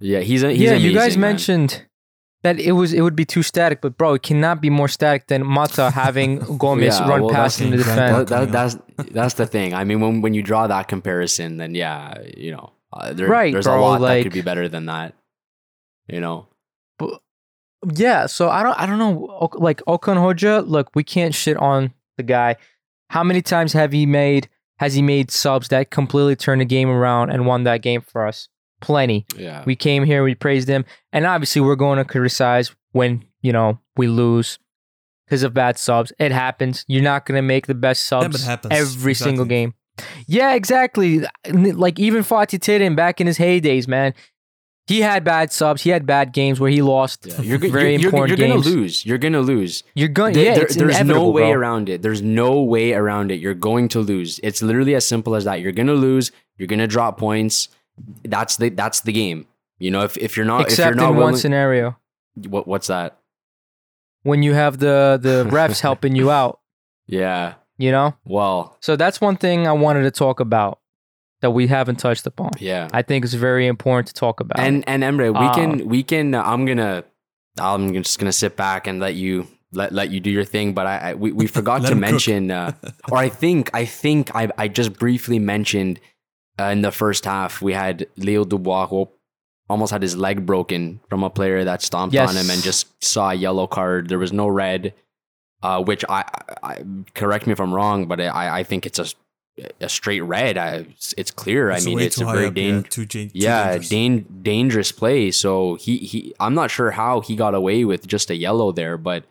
[0.00, 1.30] Yeah, he's a, he's yeah, you guys man.
[1.32, 1.86] mentioned
[2.42, 5.28] that it was it would be too static, but bro, it cannot be more static
[5.28, 8.28] than Mata having Gomez Yeah, run well, past him to that's- defend.
[8.28, 9.74] That- that- that's that's the thing.
[9.74, 13.52] I mean, when when you draw that comparison, then yeah, you know, uh, there, Right,
[13.52, 15.14] there's bro, a lot that could be better than that.
[16.08, 16.48] You know,
[17.94, 21.92] Yeah, so I don't I don't know like Okan Hoca, look, we can't shit on
[22.16, 22.56] the guy.
[23.10, 26.88] How many times have he made has he made subs that completely turned the game
[26.88, 28.48] around and won that game for us?
[28.80, 29.26] Plenty.
[29.36, 33.52] yeah, We came here, we praised him, and obviously we're going to criticize when, you
[33.52, 34.58] know, we lose
[35.24, 36.12] because of bad subs.
[36.18, 36.84] It happens.
[36.88, 38.74] You're not going to make the best but it subs happens.
[38.74, 39.74] every single game.
[40.26, 41.22] Yeah, exactly.
[41.52, 44.14] Like even Fatih Terim back in his heydays, man.
[44.86, 45.82] He had bad subs.
[45.82, 47.40] He had bad games where he lost yeah.
[47.40, 49.06] You're, very you're, you're, important you're gonna lose.
[49.06, 49.84] You're gonna lose.
[49.94, 50.34] You're going.
[50.34, 51.52] There- yeah, there- there's no way bro.
[51.52, 52.02] around it.
[52.02, 53.38] There's no way around it.
[53.40, 54.40] You're going to lose.
[54.42, 55.60] It's literally as simple as that.
[55.60, 56.32] You're gonna lose.
[56.58, 57.68] You're gonna drop points.
[58.24, 59.46] That's the that's the game.
[59.78, 61.96] You know, if, if you're not if Except you're not in willing, one scenario,
[62.48, 63.18] what what's that?
[64.24, 66.60] when you have the the refs helping you out.
[67.06, 67.54] Yeah.
[67.78, 70.78] You know, Well, so that's one thing I wanted to talk about
[71.42, 72.50] that we haven't touched upon.
[72.58, 72.88] yeah.
[72.92, 74.58] I think it's very important to talk about.
[74.58, 76.34] And and Emre, we Uh, can we can.
[76.34, 77.04] uh, I'm gonna
[77.60, 80.72] I'm just gonna sit back and let you let let you do your thing.
[80.72, 82.72] But I, I we, we forgot to mention, uh,
[83.12, 86.00] or I think I think I I just briefly mentioned
[86.58, 89.08] uh, in the first half we had Leo Dubois who
[89.68, 93.30] almost had his leg broken from a player that stomped on him and just saw
[93.30, 94.08] a yellow card.
[94.08, 94.94] There was no red.
[95.64, 96.24] Uh, which I,
[96.64, 96.84] I, I
[97.14, 99.06] correct me if I'm wrong, but I, I think it's a
[99.80, 100.56] a straight red.
[100.56, 101.70] I, it's, it's clear.
[101.70, 102.94] It's I mean, it's a high very up, yeah, dangerous.
[102.94, 103.88] too, too yeah, dangerous.
[103.88, 105.30] dan- dangerous play.
[105.30, 108.96] So he he I'm not sure how he got away with just a yellow there,
[108.96, 109.24] but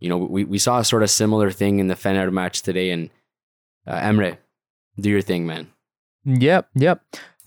[0.00, 2.90] you know we, we saw a sort of similar thing in the Fener match today.
[2.90, 3.10] And
[3.86, 4.38] uh, Emre,
[4.98, 5.68] do your thing, man.
[6.24, 7.02] Yep, yep.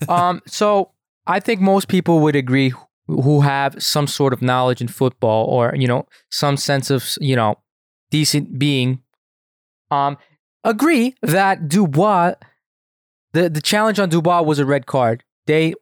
[0.08, 0.90] Um, so
[1.26, 5.44] I think most people would agree who- who have some sort of knowledge in football
[5.44, 7.58] or you know some sense of you know
[8.10, 9.02] decent being.
[9.90, 10.16] Um,
[10.64, 12.34] agree that Dubois,
[13.32, 15.22] the the challenge on Dubois was a red card.
[15.46, 15.74] They,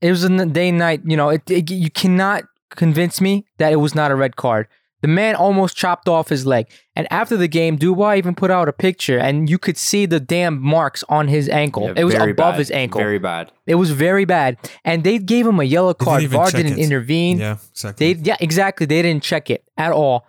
[0.00, 1.02] it was a day and night.
[1.04, 4.66] You know, it, it you cannot convince me that it was not a red card.
[5.02, 6.68] The man almost chopped off his leg.
[6.94, 10.20] And after the game, Dubois even put out a picture and you could see the
[10.20, 11.86] damn marks on his ankle.
[11.88, 13.00] Yeah, it was above bad, his ankle.
[13.00, 13.50] Very bad.
[13.66, 14.58] it was very bad.
[14.84, 16.22] And they gave him a yellow They didn't card.
[16.22, 16.78] even VAR didn't it.
[16.78, 17.38] intervene.
[17.38, 18.12] Yeah, exactly.
[18.12, 18.86] They yeah, exactly.
[18.86, 20.24] They didn't check it at all.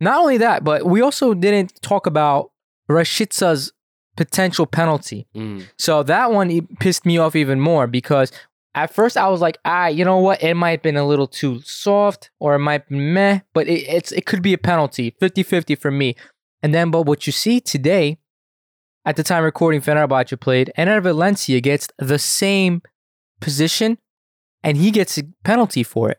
[0.00, 2.50] Not only that, but we also didn't talk about
[2.88, 3.72] Rashica's
[4.16, 5.26] potential penalty.
[5.34, 5.66] Mm.
[5.78, 8.32] So that one pissed me off even more because
[8.74, 10.42] at first I was like, ah, you know what?
[10.42, 13.82] It might have been a little too soft or it might be meh, but it,
[13.88, 16.14] it's it could be a penalty, 50-50 for me.
[16.62, 18.18] And then, but what you see today,
[19.04, 22.82] at the time recording, Fenerbahce played, Enner Valencia gets the same
[23.40, 23.98] position
[24.62, 26.18] and he gets a penalty for it.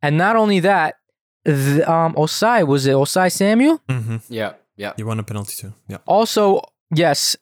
[0.00, 0.96] And not only that,
[1.44, 3.80] the, um, Osayi, was it Osayi-Samuel?
[3.88, 4.92] hmm Yeah, yeah.
[4.98, 5.72] You won a penalty too.
[5.92, 5.98] Yeah.
[6.06, 6.60] Also,
[6.94, 7.36] yes,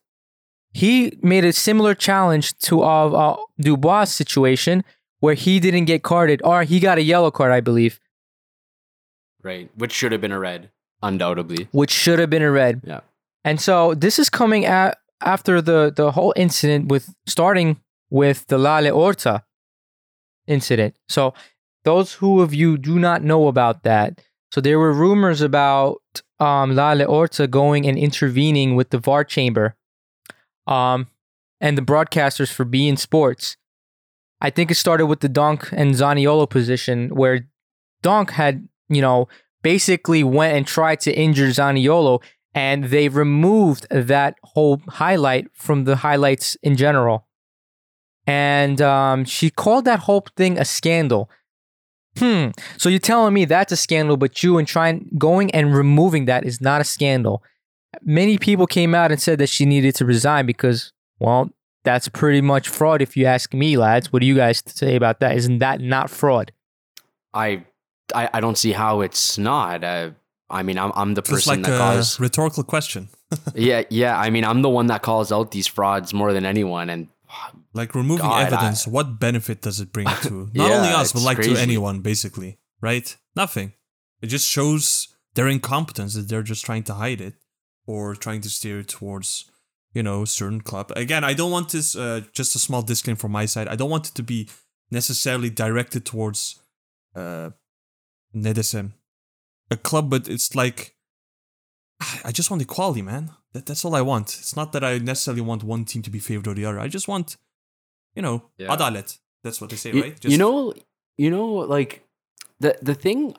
[0.73, 4.85] he made a similar challenge to uh, uh, Dubois' situation
[5.25, 7.95] where he didn't get carded, or he got a yellow card, I believe,
[9.43, 9.71] Right.
[9.75, 10.71] Which should have been a red,
[11.03, 11.69] undoubtedly.
[11.73, 12.83] which should have been a red.
[12.85, 13.01] Yeah.
[13.45, 17.81] And so this is coming at, after the, the whole incident with starting
[18.11, 19.45] with the Lale Orta
[20.47, 20.95] incident.
[21.09, 21.33] So
[21.85, 24.21] those who of you do not know about that,
[24.51, 26.01] so there were rumors about
[26.39, 29.77] um, Lale Orta going and intervening with the VAR chamber
[30.67, 31.07] um,
[31.61, 33.57] and the broadcasters for Bein Sports.
[34.41, 37.47] I think it started with the Donk and Zaniolo position where
[38.03, 39.29] Donk had, you know,
[39.63, 42.23] basically went and tried to injure Zaniolo
[42.55, 47.27] and they removed that whole highlight from the highlights in general.
[48.27, 51.31] And um, she called that whole thing a scandal.
[52.19, 52.49] Hmm.
[52.77, 56.45] So you're telling me that's a scandal, but you and trying going and removing that
[56.45, 57.43] is not a scandal.
[58.03, 61.51] Many people came out and said that she needed to resign because, well,
[61.85, 64.13] that's pretty much fraud if you ask me, lads.
[64.13, 65.37] What do you guys say about that?
[65.37, 66.53] Isn't that not fraud?
[67.33, 67.65] I,
[68.15, 69.83] I, I don't see how it's not.
[69.83, 70.11] Uh,
[70.51, 72.21] I mean, I'm, I'm the So it's person like that a calls.
[72.21, 73.09] rhetorical question.
[73.55, 74.19] yeah, yeah.
[74.19, 76.91] I mean, I'm the one that calls out these frauds more than anyone.
[76.91, 77.09] And
[77.73, 81.23] Like removing God, evidence, what benefit does it bring to not Yeah, only us, but
[81.23, 81.55] like crazy.
[81.55, 83.17] to anyone, basically, right?
[83.37, 83.73] Nothing.
[84.21, 87.35] It just shows their incompetence that they're just trying to hide it
[87.87, 89.51] or trying to steer it towards,
[89.95, 90.93] you know, certain club.
[90.97, 91.95] Again, I don't want this.
[91.97, 93.69] Uh, just a small disclaimer from my side.
[93.69, 94.49] I don't want it to be
[94.91, 96.61] necessarily directed towards
[97.15, 97.51] uh,
[98.35, 98.93] Nedesem,
[99.71, 100.97] a club, but it's like
[102.25, 103.31] I just want equality, man.
[103.53, 104.29] That, that's all I want.
[104.39, 106.79] It's not that I necessarily want one team to be favored or the other.
[106.81, 107.37] I just want,
[108.15, 108.69] you know, Yeah.
[108.77, 109.19] adalet.
[109.43, 110.25] That's what they say, you, right?
[110.25, 110.75] you know,
[111.17, 112.05] you know, like
[112.61, 113.35] the the thing,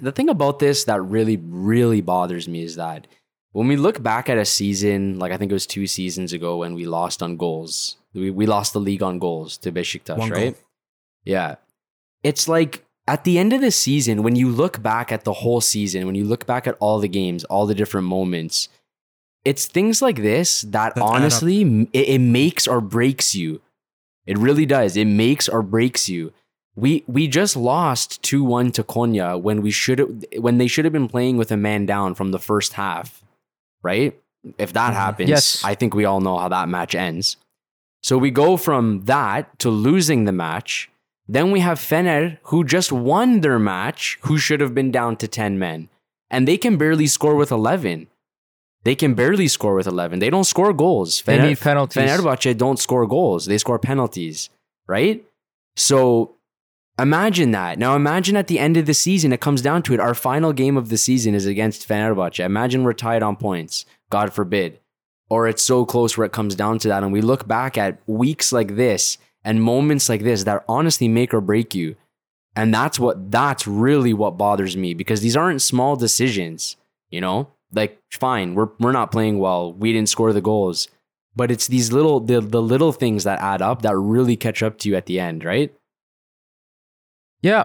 [0.00, 3.06] the thing about this that really really bothers me is that
[3.52, 6.56] when we look back at a season, like I think it was two seasons ago
[6.58, 10.30] when we lost on goals, we we lost the league on goals to Besiktas, One
[10.30, 10.38] goal.
[10.38, 10.56] right?
[11.24, 11.56] Yeah,
[12.22, 15.60] it's like at the end of the season when you look back at the whole
[15.60, 18.68] season, when you look back at all the games, all the different moments.
[19.44, 21.62] It's things like this that, honestly
[21.92, 23.60] it, it makes or breaks you.
[24.26, 24.96] It really does.
[24.96, 26.32] It makes or breaks you.
[26.76, 31.08] We we just lost 2-1 to Konya when we should when they should have been
[31.08, 33.22] playing with a man down from the first half.
[33.82, 34.18] Right?
[34.58, 34.96] If that Mhm.
[34.96, 35.64] happens, Yes.
[35.64, 37.36] I think we all know how that match ends.
[38.02, 40.90] So we go from that to losing the match.
[41.28, 45.28] Then we have Fener who just won their match, who should have been down to
[45.28, 45.88] 10 men.
[46.30, 48.06] And they can barely score with 11.
[48.84, 50.20] They can barely score with 11.
[50.20, 51.22] They don't score goals.
[51.22, 52.02] They Fener- need penalties.
[52.02, 53.46] Fenerbahce don't score goals.
[53.46, 54.48] They score penalties,
[54.86, 55.24] right?
[55.76, 56.36] So
[56.98, 57.78] imagine that.
[57.78, 60.00] Now imagine at the end of the season, it comes down to it.
[60.00, 62.44] Our final game of the season is against Fenerbahce.
[62.44, 63.84] Imagine we're tied on points.
[64.10, 64.80] God forbid.
[65.28, 67.02] Or it's so close where it comes down to that.
[67.02, 71.32] And we look back at weeks like this and moments like this that honestly make
[71.32, 71.96] or break you.
[72.56, 76.76] And that's what that's really what bothers me because these aren't small decisions,
[77.10, 77.48] you know?
[77.72, 79.72] Like fine, we're we're not playing well.
[79.72, 80.88] We didn't score the goals.
[81.36, 84.78] But it's these little the, the little things that add up that really catch up
[84.78, 85.72] to you at the end, right?
[87.42, 87.64] Yeah.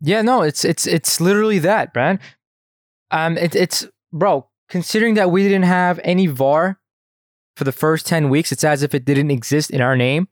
[0.00, 2.18] Yeah, no, it's it's it's literally that, man.
[3.10, 6.80] Um it, it's bro, considering that we didn't have any VAR
[7.56, 10.28] for the first 10 weeks, it's as if it didn't exist in our name.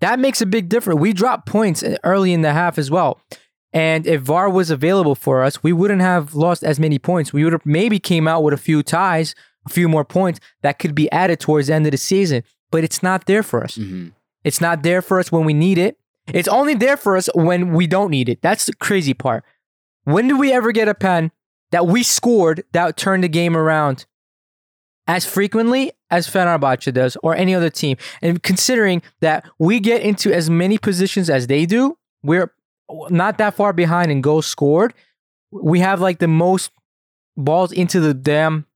[0.00, 0.98] That makes a big difference.
[0.98, 3.20] We dropped points early in the half as well.
[3.72, 7.32] And if VAR was available for us, we wouldn't have lost as many points.
[7.32, 9.34] We would have maybe came out with a few ties,
[9.66, 12.42] a few more points that could be added towards the end of the season.
[12.70, 13.76] But it's not there for us.
[13.76, 14.08] hmm
[14.44, 15.96] It's not there for us when we need it.
[16.26, 18.42] It's only there for us when we don't need it.
[18.42, 19.44] That's the crazy part.
[20.04, 21.30] When do we ever get a pen
[21.70, 24.04] that we scored that turned the game around
[25.06, 27.96] as frequently as Fenerbahce does or any other team?
[28.20, 32.52] And considering that we get into as many positions as they do, we're
[33.10, 34.94] not that far behind in goals scored.
[35.50, 36.70] We have like the most
[37.36, 38.66] balls into the damn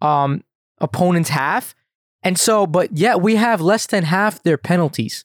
[0.00, 0.42] um,
[0.78, 1.74] opponent's half.
[2.22, 5.24] And so, but yet we have less than half their penalties.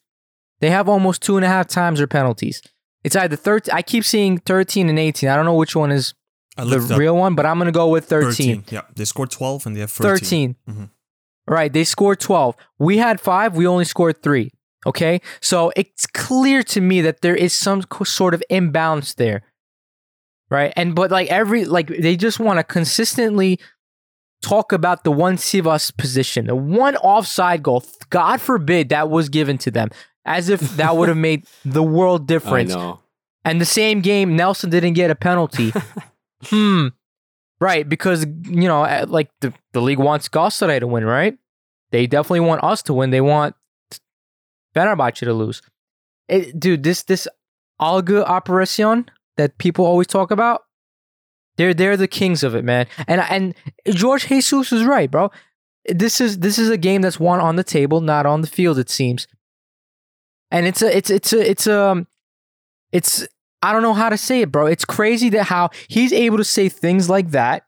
[0.59, 2.61] They have almost two and a half times their penalties.
[3.03, 5.27] It's either 13, I keep seeing 13 and 18.
[5.29, 6.13] I don't know which one is
[6.55, 6.63] the
[6.97, 8.63] real one, but I'm going to go with 13.
[8.69, 10.15] Yeah, they scored 12 and they have 13.
[10.19, 10.55] 13.
[10.69, 10.89] Mhm.
[11.47, 11.73] Right.
[11.73, 12.55] They scored 12.
[12.79, 13.55] We had five.
[13.57, 14.53] We only scored three.
[14.85, 15.21] Okay.
[15.41, 19.43] So it's clear to me that there is some sort of imbalance there.
[20.49, 20.73] Right.
[20.75, 23.59] And, but like every, like they just want to consistently
[24.41, 27.83] talk about the one Sivas position, the one offside goal.
[28.09, 29.89] God forbid that was given to them
[30.25, 32.71] as if that would have made the world I difference.
[32.71, 32.99] know.
[33.45, 35.73] And the same game, Nelson didn't get a penalty.
[36.45, 36.87] hmm.
[37.59, 41.37] Right, because you know, uh, like the, the league wants Galatasaray to win, right?
[41.91, 43.11] They definitely want us to win.
[43.11, 43.55] They want
[44.75, 45.61] Fenerbahce to lose.
[46.27, 47.27] It, dude, this this
[47.79, 50.63] Alga operation that people always talk about,
[51.57, 52.87] they're they're the kings of it, man.
[53.07, 53.55] And and
[53.99, 55.31] Jorge Jesus is right, bro.
[55.85, 58.79] This is this is a game that's won on the table, not on the field.
[58.79, 59.27] It seems,
[60.49, 62.07] and it's a it's it's a it's a
[62.91, 63.27] it's
[63.61, 64.65] I don't know how to say it, bro.
[64.67, 67.65] It's crazy that how he's able to say things like that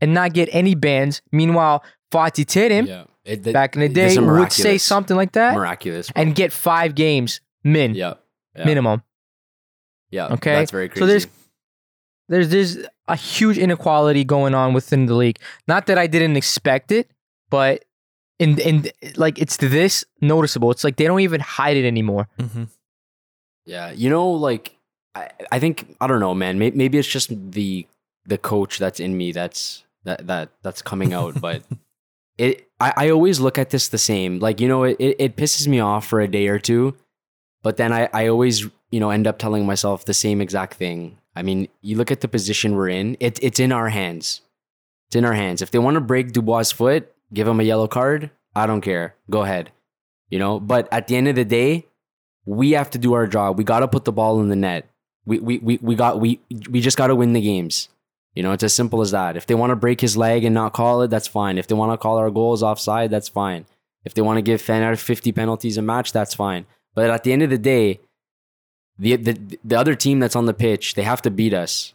[0.00, 1.22] and not get any bans.
[1.30, 3.04] Meanwhile, Fatih Terim Yeah.
[3.24, 6.10] It, that- back in the day would say something like that miraculous.
[6.10, 6.20] bro.
[6.22, 8.14] and get five games min yeah.
[8.56, 8.64] yeah.
[8.64, 9.02] minimum.
[10.10, 10.26] Yeah.
[10.34, 11.00] Okay, That's very crazy.
[11.00, 11.26] so there's-
[12.28, 15.38] There's there's a huge inequality going on within the league.
[15.68, 17.10] Not that I didn't expect it,
[17.50, 17.84] but
[18.38, 20.70] in in like it's this noticeable.
[20.70, 22.28] It's like they don't even hide it anymore.
[22.38, 22.68] Mhm.
[23.66, 24.76] Yeah, you know, like
[25.14, 26.58] I, I think I don't know, man.
[26.58, 27.86] Maybe, maybe it's just the
[28.24, 31.38] the coach that's in me that's that that that's coming out.
[31.40, 31.62] But
[32.38, 34.40] it, I, I always look at this the same.
[34.40, 36.96] Like you know, it, it pisses me off for a day or two,
[37.62, 41.18] but then I I always you know end up telling myself the same exact thing.
[41.36, 43.16] I mean, you look at the position we're in.
[43.20, 44.40] It it's in our hands.
[45.08, 45.62] It's in our hands.
[45.62, 48.30] If they want to break Dubois' foot, give him a yellow card.
[48.56, 49.14] I don't care.
[49.30, 49.70] Go ahead.
[50.28, 51.86] You know, but at the end of the day,
[52.46, 53.58] we have to do our job.
[53.58, 54.88] We got to put the ball in the net.
[55.24, 57.88] We we we we got we we just got to win the games.
[58.34, 59.36] You know, it's as simple as that.
[59.36, 61.58] If they want to break his leg and not call it, that's fine.
[61.58, 63.66] If they want to call our goals offside, that's fine.
[64.04, 66.66] If they want to give Fener 50 penalties a match, that's fine.
[66.94, 68.00] But at the end of the day,
[68.98, 71.94] the the the other team that's on the pitch, they have to beat us.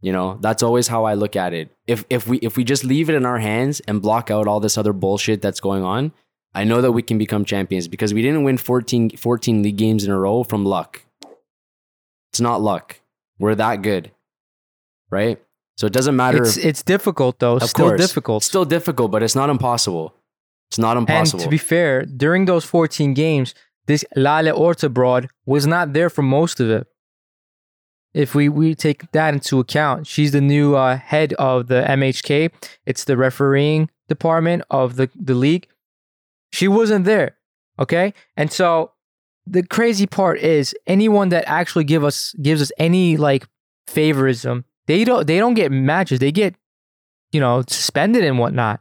[0.00, 1.70] You know, that's always how I look at it.
[1.86, 4.60] If if we if we just leave it in our hands and block out all
[4.60, 6.12] this other bullshit that's going on,
[6.54, 10.04] I know that we can become champions because we didn't win 14, 14 league games
[10.04, 11.02] in a row from luck.
[12.30, 13.00] It's not luck.
[13.38, 14.10] We're that good.
[15.10, 15.40] Right?
[15.76, 16.42] So it doesn't matter.
[16.42, 17.56] It's it's difficult though.
[17.56, 18.42] of Still course, difficult.
[18.42, 20.14] Still difficult, but it's not impossible.
[20.70, 21.40] It's not impossible.
[21.40, 23.54] And to be fair, during those 14 games,
[23.86, 26.86] this Lale Orta broad was not there for most of it.
[28.14, 32.50] If we, we take that into account, she's the new uh, head of the MHK.
[32.86, 35.68] It's the refereeing department of the, the league.
[36.50, 37.36] She wasn't there.
[37.78, 38.14] Okay.
[38.36, 38.92] And so
[39.46, 43.46] the crazy part is anyone that actually give us gives us any like
[43.86, 46.18] favorism, they don't they don't get matches.
[46.18, 46.54] They get,
[47.32, 48.80] you know, suspended and whatnot.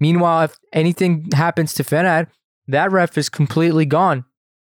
[0.00, 2.28] Meanwhile, if anything happens to Fenad,
[2.68, 4.24] that ref is completely gone,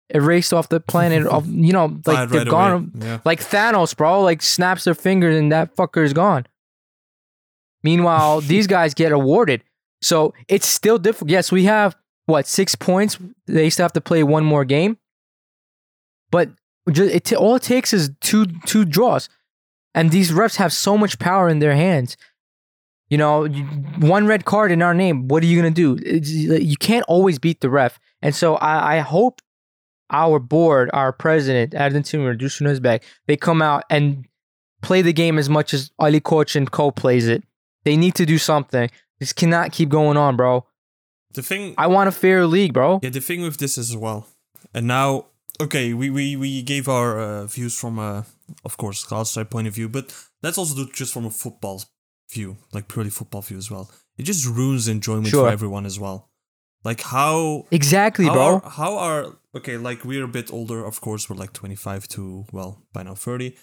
[0.09, 1.25] erased off the planet.
[1.27, 2.91] of you know, like they're right gone.
[2.95, 3.19] Yeah.
[3.25, 4.21] like Thanos, bro.
[4.21, 6.45] Like snaps their fingers and that fucker is gone.
[7.83, 9.63] Meanwhile, these guys get awarded,
[10.01, 11.29] so it's still difficult.
[11.29, 13.17] Yes, we have what six points.
[13.45, 14.97] They still have to play one more game,
[16.31, 16.49] but
[16.91, 19.29] ju- it all it takes is two two draws,
[19.93, 22.17] and these refs have so much power in their hands.
[23.09, 23.47] You know,
[23.99, 25.27] one red card in our name.
[25.27, 25.95] What are you gonna do?
[25.97, 29.41] It's- you can't always beat the ref, and so I, I hope
[30.09, 34.25] our board, our president, Erden Timur, Dursun Özbek, they come out and
[34.81, 37.43] play the game as much as Ali Koç and Co plays it.
[37.83, 38.89] They need to do something.
[39.19, 40.65] This cannot keep going on, bro.
[41.33, 42.99] The thing I want a fair league, bro.
[43.01, 44.27] Yeah, the thing with this is as well,
[44.73, 45.25] and now,
[45.59, 48.25] okay, we we, we gave our uh, views from a,
[48.65, 51.83] of course, Galatasaray point of view, but let's also do it just from a football
[52.31, 53.89] view, like purely football view as well.
[54.17, 55.45] It just ruins enjoyment Sure.
[55.47, 56.29] for everyone as well.
[56.83, 58.45] Like how Exactly, how bro.
[58.63, 59.77] Are, how are okay?
[59.77, 61.29] Like we're a bit older, of course.
[61.29, 63.55] We're like twenty five to well by now thirty.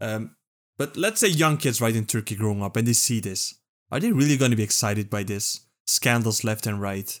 [0.00, 0.36] Um,
[0.78, 3.54] but let's say young kids right in Turkey growing up and they see this.
[3.90, 7.18] Are they really going to be excited by this scandals left and right?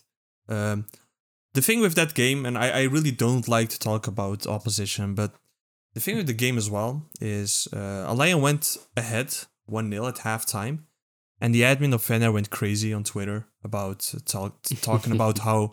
[0.48, 0.86] Um,
[1.56, 5.14] the thing with that game, and I, I really don't like to talk about opposition,
[5.14, 5.32] but
[5.94, 9.34] the thing with the game as well is uh, Alliance went ahead
[9.64, 10.80] 1 0 at halftime,
[11.40, 15.72] and the admin of Fener went crazy on Twitter about uh, talk, talking about how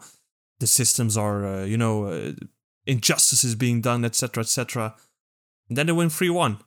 [0.60, 2.32] the systems are, uh, you know, uh,
[2.86, 4.96] injustices being done, etc., etc.
[5.68, 6.60] And then they win 3 1.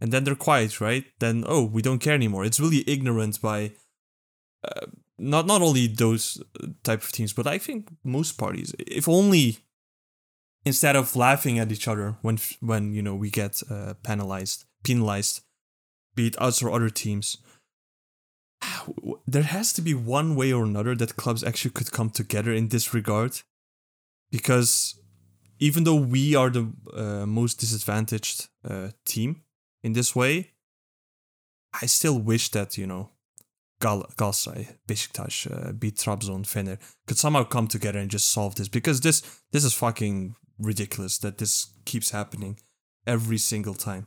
[0.00, 1.04] And then they're quiet, right?
[1.20, 2.44] Then, oh, we don't care anymore.
[2.44, 3.72] It's really ignorant by
[4.64, 4.86] uh,
[5.18, 8.74] not not only those uh, type of teams, but I think most parties.
[8.78, 9.58] If only
[10.64, 15.42] instead of laughing at each other when when you know we get uh, penalized, penalized,
[16.14, 17.36] be it us or other teams,
[19.26, 22.68] there has to be one way or another that clubs actually could come together in
[22.68, 23.42] this regard,
[24.30, 25.00] because
[25.58, 29.42] even though we are the uh, most disadvantaged uh, team
[29.82, 30.52] in this way,
[31.82, 33.10] I still wish that you know
[33.80, 38.68] Gal- Galatasaray, Beşiktaş, uh, beat Trabzon, Fener could somehow come together and just solve this
[38.68, 39.22] because this
[39.52, 42.58] this is fucking ridiculous that this keeps happening
[43.06, 44.06] every single time.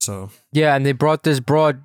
[0.00, 1.76] So Yeah, and they brought this broad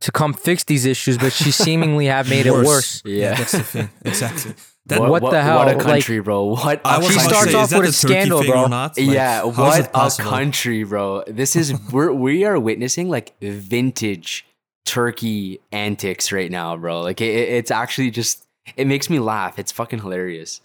[0.00, 3.02] to come fix these issues, but she seemingly have made it worse.
[3.04, 3.34] Yeah.
[3.36, 3.88] that's the thing.
[4.04, 4.52] Exactly.
[4.86, 5.56] That, What the hell?
[5.60, 6.44] What a Like- country, bro.
[6.44, 8.64] What a I was She to starts say, off with a Turkey scandal, bro.
[8.64, 8.98] Or not?
[8.98, 11.24] Like, yeah, what a country, bro.
[11.26, 14.44] This is we're we are witnessing like vintage
[14.84, 17.00] Turkey antics right now, bro.
[17.02, 18.44] Like it, it- it's actually just
[18.76, 19.58] it makes me laugh.
[19.58, 20.60] It's fucking hilarious.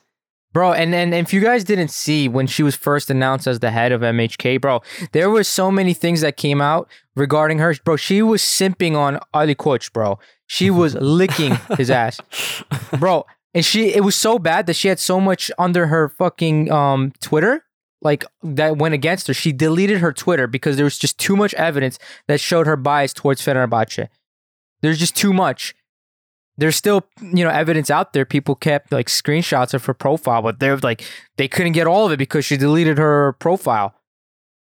[0.52, 3.70] Bro, and, and if you guys didn't see when she was first announced as the
[3.70, 7.76] head of MHK, bro, there were so many things that came out regarding her.
[7.86, 10.18] Bro, she was simping on Ali Koç, bro.
[10.48, 12.20] She was licking his ass.
[12.98, 16.72] Bro, and she it was so bad that she had so much under her fucking
[16.72, 17.64] um Twitter
[18.02, 19.34] like that went against her.
[19.34, 23.14] She deleted her Twitter because there was just too much evidence that showed her bias
[23.14, 24.08] towards Fenerbahce.
[24.82, 25.76] There's just too much.
[26.58, 28.26] There's still you know evidence out there.
[28.26, 31.04] People kept like screenshots of her profile but they're like
[31.38, 33.96] they couldn't get all of it because she deleted her profile.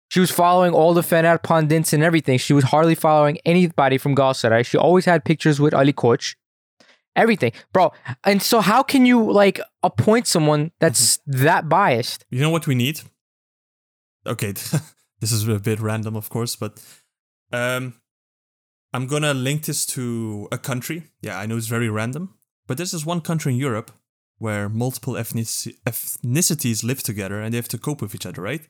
[0.09, 2.37] She was following all the Fener pundits and everything.
[2.37, 4.65] She was hardly following anybody from Galatasaray.
[4.65, 6.35] She always had pictures with Ali Koç
[7.15, 7.51] everything.
[7.73, 11.43] Bro and so how can you like appoint someone that's mm-hmm.
[11.43, 12.25] that biased?
[12.29, 13.01] You know what we need?
[14.25, 14.51] Okay,
[15.19, 16.83] this is a bit random, of course, but
[17.51, 17.95] um,
[18.93, 21.07] I'm gonna link this to a country.
[21.21, 22.35] Yeah, I know it's very random,
[22.67, 23.91] but this is one country in Europe
[24.37, 28.67] where multiple ethnici- ethnicities live together and they have to cope with each other, right?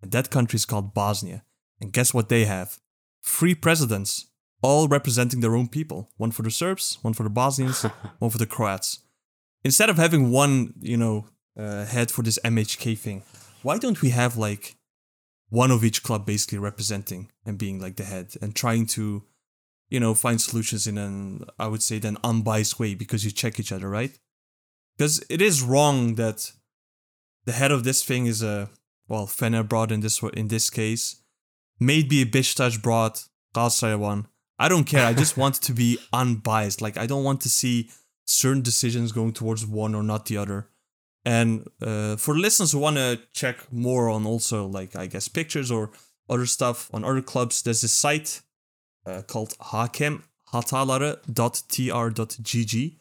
[0.00, 1.42] And that country is called Bosnia.
[1.80, 2.78] And guess what they have?
[3.24, 4.26] Three presidents,
[4.62, 6.08] all representing their own people.
[6.18, 7.82] One for the Serbs, one for the Bosnians,
[8.20, 9.00] one for the Croats.
[9.64, 11.26] Instead of having one, you know,
[11.58, 13.24] uh, head for this MHK thing,
[13.62, 14.76] why don't we have like
[15.50, 19.24] one of each club basically representing and being like the head and trying to,
[19.88, 23.58] you know, find solutions in an, I would say, then unbiased way because you check
[23.58, 24.18] each other, right?
[24.96, 26.52] Because it is wrong that
[27.44, 28.68] the head of this thing is a,
[29.08, 31.22] well, Fener brought in this in this case,
[31.80, 33.24] maybe a Beşiktaş brought
[33.54, 34.26] Galatasaray one.
[34.58, 35.06] I don't care.
[35.06, 36.82] I just want to be unbiased.
[36.82, 37.90] Like I don't want to see
[38.26, 40.68] certain decisions going towards one or not the other.
[41.24, 45.70] And uh, for listeners who want to check more on also like I guess pictures
[45.70, 45.90] or
[46.28, 48.42] other stuff on other clubs, there's a site
[49.06, 52.96] uh, called Hakem hataları.tr.gg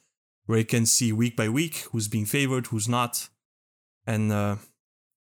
[0.46, 3.28] where you can see week by week who's being favored, who's not,
[4.06, 4.56] and uh,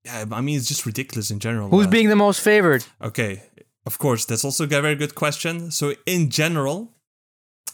[0.06, 1.70] yeah, I mean it's just ridiculous in general.
[1.70, 3.42] who's uh, being the most favored Okay,
[3.86, 5.72] of course, that's also a very good question.
[5.72, 6.94] So, in general,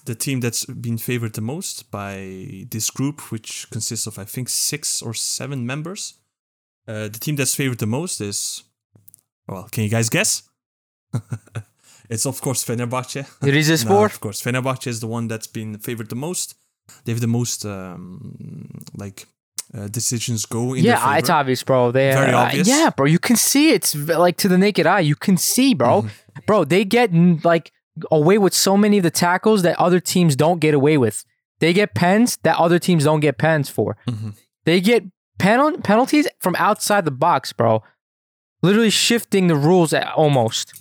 [0.05, 4.49] the team that's been favored the most by this group, which consists of, I think,
[4.49, 6.15] six or seven members,
[6.87, 8.63] uh, the team that's favored the most is,
[9.47, 10.43] well, can you guys guess?
[12.09, 13.25] it's, of course, Fenerbahce.
[13.41, 16.55] No, Rizespor of course, Fenerbahce is the one that's been favored the most.
[17.03, 19.27] They have the most, um, like,
[19.73, 21.91] uh, decisions go in their yeah, it's obvious, bro.
[21.91, 22.67] They Very uh, obvious.
[22.67, 23.07] Yeah, bro.
[23.07, 23.75] You can see it.
[23.75, 24.99] it's like to the naked eye.
[24.99, 26.03] You can see, bro.
[26.03, 26.39] Mm-hmm.
[26.45, 27.11] Bro, they get
[27.43, 27.71] like
[28.11, 31.23] away with so many of the tackles that other teams don't get away with.
[31.59, 33.97] They get pens that other teams don't get pens for.
[34.07, 34.33] Mhm.
[34.65, 35.03] They get
[35.39, 37.81] penal- penalties from outside the box, bro.
[38.61, 40.73] Literally shifting the rules at, almost.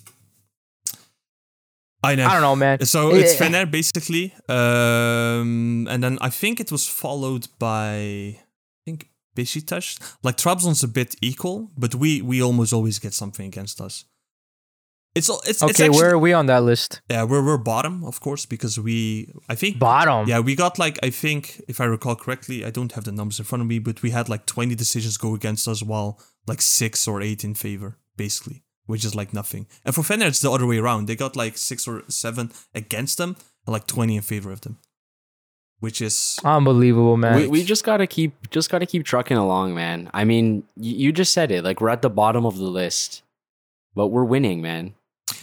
[2.03, 2.27] I know.
[2.27, 2.85] I don't know, man.
[2.85, 8.39] So it's Eh, Fener basically, um, and then I think it was followed by I
[8.85, 9.97] think Beşiktaş.
[10.23, 14.05] Like Trabzon's a bit equal, but we we almost always get something against us.
[15.15, 17.01] It's it's it's Okay, actually, where are we on that list?
[17.09, 20.27] yeah we're we're bottom of course because we I think Bottom.
[20.27, 23.39] yeah we got like I think if I recall correctly I don't have the numbers
[23.39, 26.61] in front of me but we had like 20 decisions go against us while like
[26.61, 30.51] six or eight in favor basically which is like nothing and for Fener it's the
[30.51, 33.35] other way around they got like six or seven against them
[33.65, 34.77] and like 20 in favor of them
[35.79, 37.35] which is Unbelievable, man.
[37.37, 40.09] We, we just gotta keep just gotta keep trucking along, man.
[40.13, 41.63] I mean, you, you just said it.
[41.63, 43.23] Like we're at the bottom of the list,
[43.93, 44.93] but we're winning, man.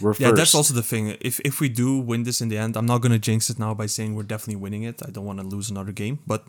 [0.03, 0.37] We're yeah first.
[0.37, 2.99] that's also the thing if if we do win this in the end I'm not
[3.03, 5.71] gonna jinx it now by saying we're definitely winning it I don't want to lose
[5.71, 6.41] another game but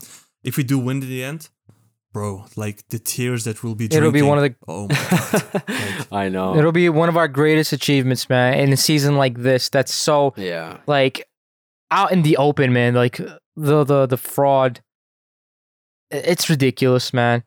[0.43, 1.49] if we do win in the end
[2.11, 6.07] bro like the tears that we'll be It'll be one of the- oh my god
[6.11, 6.55] I know.
[6.55, 9.69] It'll be one of our greatest achievements, man, in a season like this.
[9.69, 10.77] That's so yeah.
[10.85, 11.27] like
[11.89, 12.93] out in the open, man.
[12.93, 13.17] Like
[13.55, 14.81] the the the fraud.
[16.11, 17.43] It's ridiculous, man.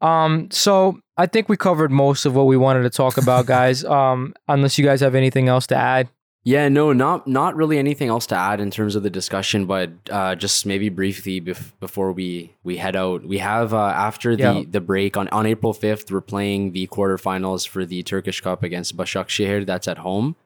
[0.00, 3.84] Um, so I think we covered most of what we wanted to talk about, guys.
[3.84, 6.08] Um, unless you guys have anything else to add.
[6.46, 9.88] Yeah, no, not not really anything else to add in terms of the discussion, but
[10.10, 14.42] uh, just maybe briefly bef- before we we head out, we have uh, after the
[14.42, 14.62] Yeah.
[14.70, 18.94] the break on on April fifth, we're playing the quarterfinals for the Turkish Cup against
[18.94, 19.64] Başakşehir.
[19.66, 20.36] That's at home,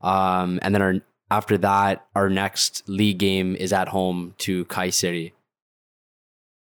[0.00, 0.94] um, and then our
[1.28, 5.32] after that, our next league game is at home to Kayseri.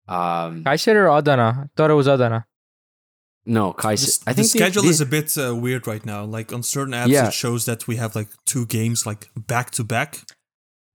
[0.07, 1.65] Um, I said or Adana.
[1.65, 2.45] I thought it was Adana.
[3.47, 6.25] No, The, I the think the- schedule the- is a bit uh, weird right now.
[6.25, 7.29] Like on certain apps, Yeah.
[7.29, 10.19] it shows that we have like two games like back to back.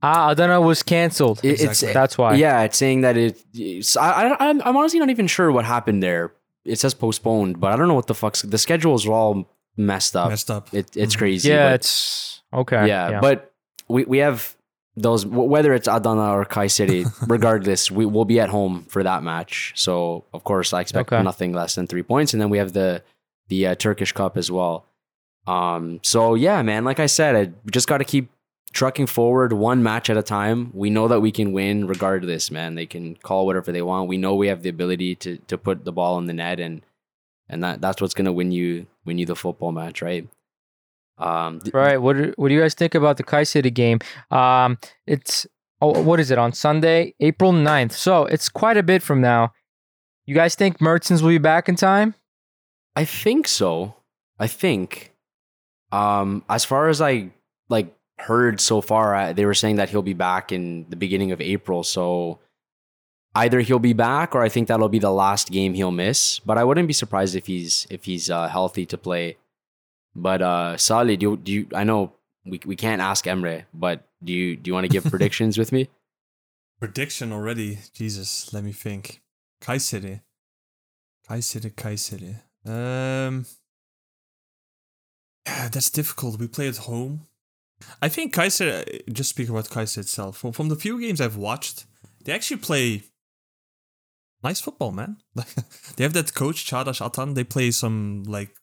[0.01, 1.39] Ah, Adana was canceled.
[1.43, 1.87] it- Exactly.
[1.87, 2.35] it's That's why.
[2.35, 3.41] Yeah, it's saying that it.
[3.53, 6.33] It's, I, I, I'm I'm honestly not even sure what happened there.
[6.63, 10.15] It says postponed, but I don't know what the fuck's the schedules are all messed
[10.15, 10.29] up.
[10.29, 10.73] Messed up.
[10.73, 11.19] It, it's Mhm.
[11.19, 11.49] crazy.
[11.49, 12.87] Yeah, but- it's okay.
[12.87, 13.51] yeah, but
[13.87, 14.55] we we have
[14.97, 19.73] those whether it's Adana or Kayseri, regardless, we will be at home for that match.
[19.75, 21.21] So of course, I expect Okay.
[21.23, 23.03] nothing less than three points, and then we have the
[23.47, 24.85] the uh, Turkish Cup as well.
[25.47, 28.29] Um, so yeah, man, like I said, I we just got to keep
[28.73, 30.71] trucking forward one match at a time.
[30.73, 32.75] We know that we can win regardless, man.
[32.75, 34.09] They can call whatever they want.
[34.09, 36.81] We know we have the ability to to put the ball in the net and
[37.47, 40.27] and that that's what's gonna win you win you the football match, right?
[41.18, 41.97] Um, th- Right.
[42.01, 43.99] What do, what do you guys think about the Kayseri game?
[44.32, 45.45] Um, it's
[45.82, 47.93] oh, what is it on Sunday, April 9th.
[47.93, 49.53] So it's quite a bit from now.
[50.26, 52.16] You guys think Mertens will be back in time?
[52.95, 53.95] I think so.
[54.39, 55.13] I think.
[55.91, 57.30] Um, as far as I
[57.70, 61.32] like heard so far, I, they were saying that he'll be back in the beginning
[61.32, 61.84] of April.
[61.84, 62.39] So
[63.36, 66.39] either he'll be back, or I think that'll be the last game he'll miss.
[66.39, 69.38] But I wouldn't be surprised if he's if he's uh, healthy to play.
[70.16, 71.68] But uh, Salih, do you, do you?
[71.76, 72.13] I know
[72.45, 75.72] we we can't ask Emre, but do you do you want to give predictions with
[75.72, 75.89] me?
[76.80, 77.80] Prediction already.
[77.93, 79.22] Jesus, let me think.
[79.61, 80.22] Kayseri.
[81.28, 82.36] Kai City, Kayseri.
[82.66, 83.45] Um,
[85.47, 86.39] yeah, that's difficult.
[86.39, 87.28] We play at home.
[88.01, 90.38] I think Kaiser, just speak about Kaiser itself.
[90.38, 91.86] From, from the few games I've watched,
[92.24, 93.03] they actually play
[94.43, 95.18] nice football, man.
[95.95, 97.34] they have that coach, Çağdaş Atan.
[97.34, 98.55] They play some like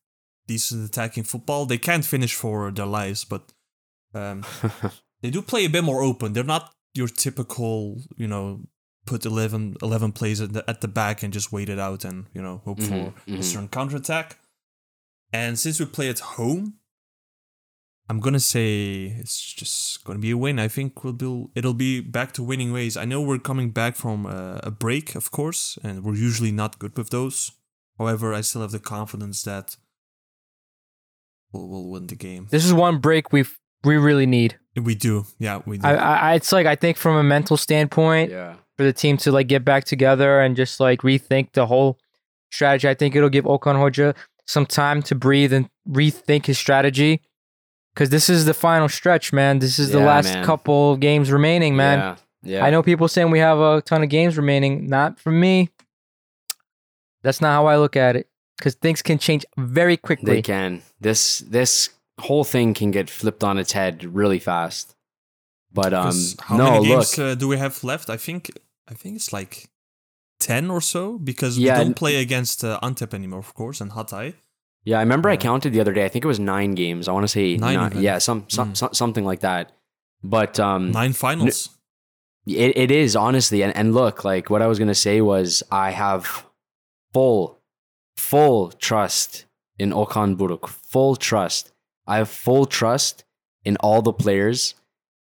[0.47, 1.67] decent attacking football.
[1.67, 3.53] They can't finish for their lives, but
[4.15, 4.45] um,
[5.23, 6.33] they do play a bit more open.
[6.33, 8.61] They're not your typical, you know,
[9.07, 12.27] put 11, 11 plays at the, at the back and just wait it out and,
[12.35, 13.43] you know, hope Mhm, for a mhm.
[13.45, 14.39] certain counterattack.
[15.33, 16.75] And since we play at home,
[18.09, 20.59] I'm gonna say it's just gonna be a win.
[20.59, 22.97] I think we'll be it'll be back to winning ways.
[22.97, 26.79] I know we're coming back from a, a break, of course, and we're usually not
[26.79, 27.53] good with those.
[27.99, 29.77] However, I still have the confidence that
[31.53, 32.49] we'll, we'll win the game.
[32.51, 33.45] This is one break we
[33.85, 34.59] we really need.
[34.81, 35.87] We do, yeah, we do.
[35.87, 38.55] I, I it's like I think from a mental standpoint yeah.
[38.77, 41.99] for the team to like get back together and just like rethink the whole
[42.51, 42.89] strategy.
[42.89, 44.15] I think it'll give Okan Hoca
[44.47, 47.23] some time to breathe and rethink his strategy.
[47.95, 49.59] Cause this is the final stretch, man.
[49.59, 50.45] This is the Yeah, last man.
[50.45, 51.99] couple games remaining, man.
[51.99, 52.17] Yeah.
[52.45, 52.65] Yeah.
[52.65, 54.89] I know people saying we have a ton of games remaining.
[54.89, 55.69] Not for me.
[57.23, 58.29] That's not how I look at it.
[58.59, 60.35] Because things can change very quickly.
[60.37, 60.83] They can.
[61.01, 61.91] This this
[62.21, 64.95] whole thing can get flipped on its head really fast.
[65.73, 66.99] But um, how no, many look.
[66.99, 68.11] games uh, do we have left?
[68.11, 68.51] I think
[68.89, 69.69] I think it's like
[70.39, 73.91] ten or so because Yeah, we don't play against uh, Antep anymore, of course, and
[73.93, 74.35] Hatay.
[74.85, 76.05] yeah, I remember I uh, counted the other day.
[76.05, 77.09] I think it was 9 games.
[77.09, 78.03] I want to say Nine nine.
[78.03, 78.77] yeah, some, some, Mm.
[78.77, 79.73] some something like that.
[80.23, 81.71] But um Nine finals.
[82.47, 85.91] It, it is honestly, and, and look, like what I was gonna say was I
[85.93, 86.45] have
[87.15, 87.62] full,
[88.31, 89.45] full trust
[89.79, 90.69] in Okan Buruk.
[90.69, 91.73] Full trust.
[92.07, 93.25] I have full trust
[93.65, 94.75] in all the players,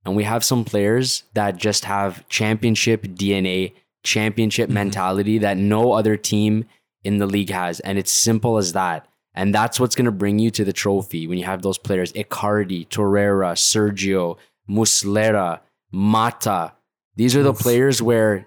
[0.04, 3.74] and we have some players that just have championship DNA,
[4.04, 4.74] championship Mhm.
[4.74, 6.64] mentality that no other team
[7.04, 9.06] in the league has, and it's simple as that.
[9.34, 12.12] And that's what's going to bring you to the trophy when you have those players
[12.12, 14.36] Icardi, Torreira, Sergio,
[14.68, 16.72] Muslera, Mata.
[17.16, 18.46] These are the players where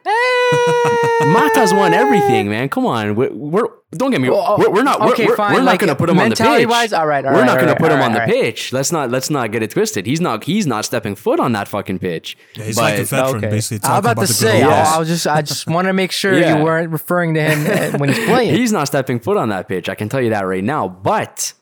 [1.28, 2.70] Mata's won everything, man.
[2.70, 3.16] Come on.
[3.16, 5.66] We're, we're don't get me Well, we're, we're not we're, okay, we're, fine, we're not
[5.68, 6.40] like, going to put him on the pitch.
[6.42, 8.14] mentality-wise, all right, all we're right, not all going to right, put him all on
[8.14, 8.74] the pitch.
[8.74, 10.06] Let's not let's not get it twisted.
[10.06, 12.38] He's not he's not stepping foot on that fucking pitch.
[12.56, 13.50] Yeah, he's But- like a veteran, Okay.
[13.50, 13.88] basically.
[13.90, 15.94] I was talking about to say, good old I, was just, I just want to
[15.94, 16.58] make sure Yeah.
[16.58, 18.54] you weren't referring to him uh, when he's playing.
[18.56, 19.88] He's not stepping foot on that pitch.
[19.88, 20.88] I can tell you that right now.
[20.90, 21.54] But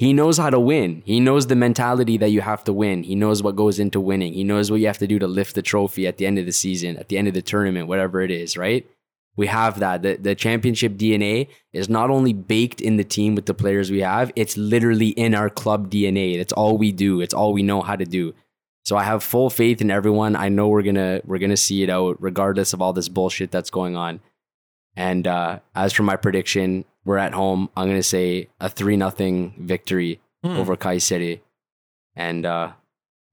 [0.00, 1.02] he knows how to win.
[1.04, 3.02] He knows the mentality that you have to win.
[3.02, 4.32] He knows what goes into winning.
[4.32, 6.46] He knows what you have to do to lift the trophy at the end of
[6.46, 8.90] the season, at the end of the tournament, whatever it is, right?
[9.36, 10.00] We have that.
[10.00, 14.00] The, the championship DNA is not only baked in the team with the players we
[14.00, 16.38] have, it's literally in our club DNA.
[16.38, 17.20] That's all we do.
[17.20, 18.32] It's all we know how to do.
[18.86, 20.34] So I have full faith in everyone.
[20.34, 23.68] I know we're gonna we're gonna see it out regardless of all this bullshit that's
[23.68, 24.20] going on.
[24.96, 27.68] And uh, as for my prediction, we're at home.
[27.76, 30.56] I'm gonna say a three nothing victory Hmm.
[30.56, 31.40] over Kayseri,
[32.16, 32.72] and uh,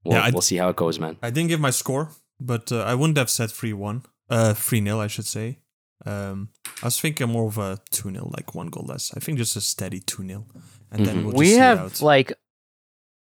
[0.04, 1.16] we'll Yeah, I- we'll see how it goes, man.
[1.22, 4.02] I didn't give my score, but uh, I wouldn't have said 3 1.
[4.28, 5.58] Uh, 3 0, I should say.
[6.04, 6.50] Um,
[6.82, 9.12] I was thinking more of a 2 0, like one goal less.
[9.16, 10.44] I think just a steady 2 0.
[10.92, 11.22] And then Mhm.
[11.22, 12.00] we'll just we see it have out.
[12.02, 12.32] like,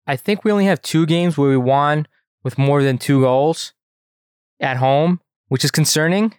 [0.05, 2.07] I think we only have two games where we won
[2.43, 3.73] with more than two goals
[4.59, 6.33] at home, which is concerning.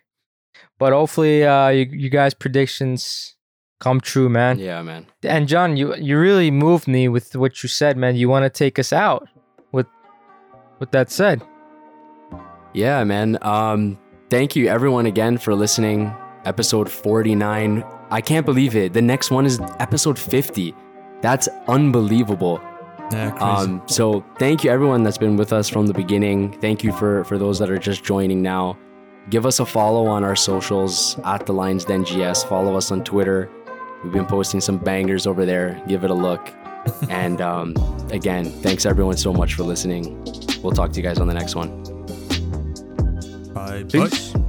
[0.79, 3.37] But hopefully, uh, you, you guys' predictions
[3.79, 4.59] come true, man.
[4.59, 5.07] Yeah, man.
[5.23, 8.17] And Can, you you really moved me with what you said, man.
[8.17, 9.29] You want to take us out
[9.73, 9.87] with
[10.79, 11.43] with that said.
[12.75, 13.39] Yeah, man.
[13.43, 13.99] Um,
[14.31, 16.13] thank you everyone again for listening.
[16.45, 17.85] Episode 49.
[18.11, 18.93] I can't believe it.
[18.93, 20.75] The next one is episode 50.
[21.21, 22.61] That's unbelievable.
[23.13, 23.45] yeah, crazy.
[23.45, 26.53] Um, so thank you everyone that's been with us from the beginning.
[26.61, 28.79] Thank you for for those that are just joining now.
[29.31, 32.45] Give us a follow on our socials at the Lions Den GS.
[32.45, 33.51] Follow us on Twitter.
[34.03, 35.83] We've been posting some bangers over there.
[35.89, 36.53] Give it a look.
[37.11, 37.75] and um,
[38.11, 40.23] again, thanks everyone so much for listening.
[40.63, 41.83] We'll talk to you guys on the next one.
[43.53, 43.85] bye.
[43.89, 44.33] Peace.
[44.33, 44.45] Bye.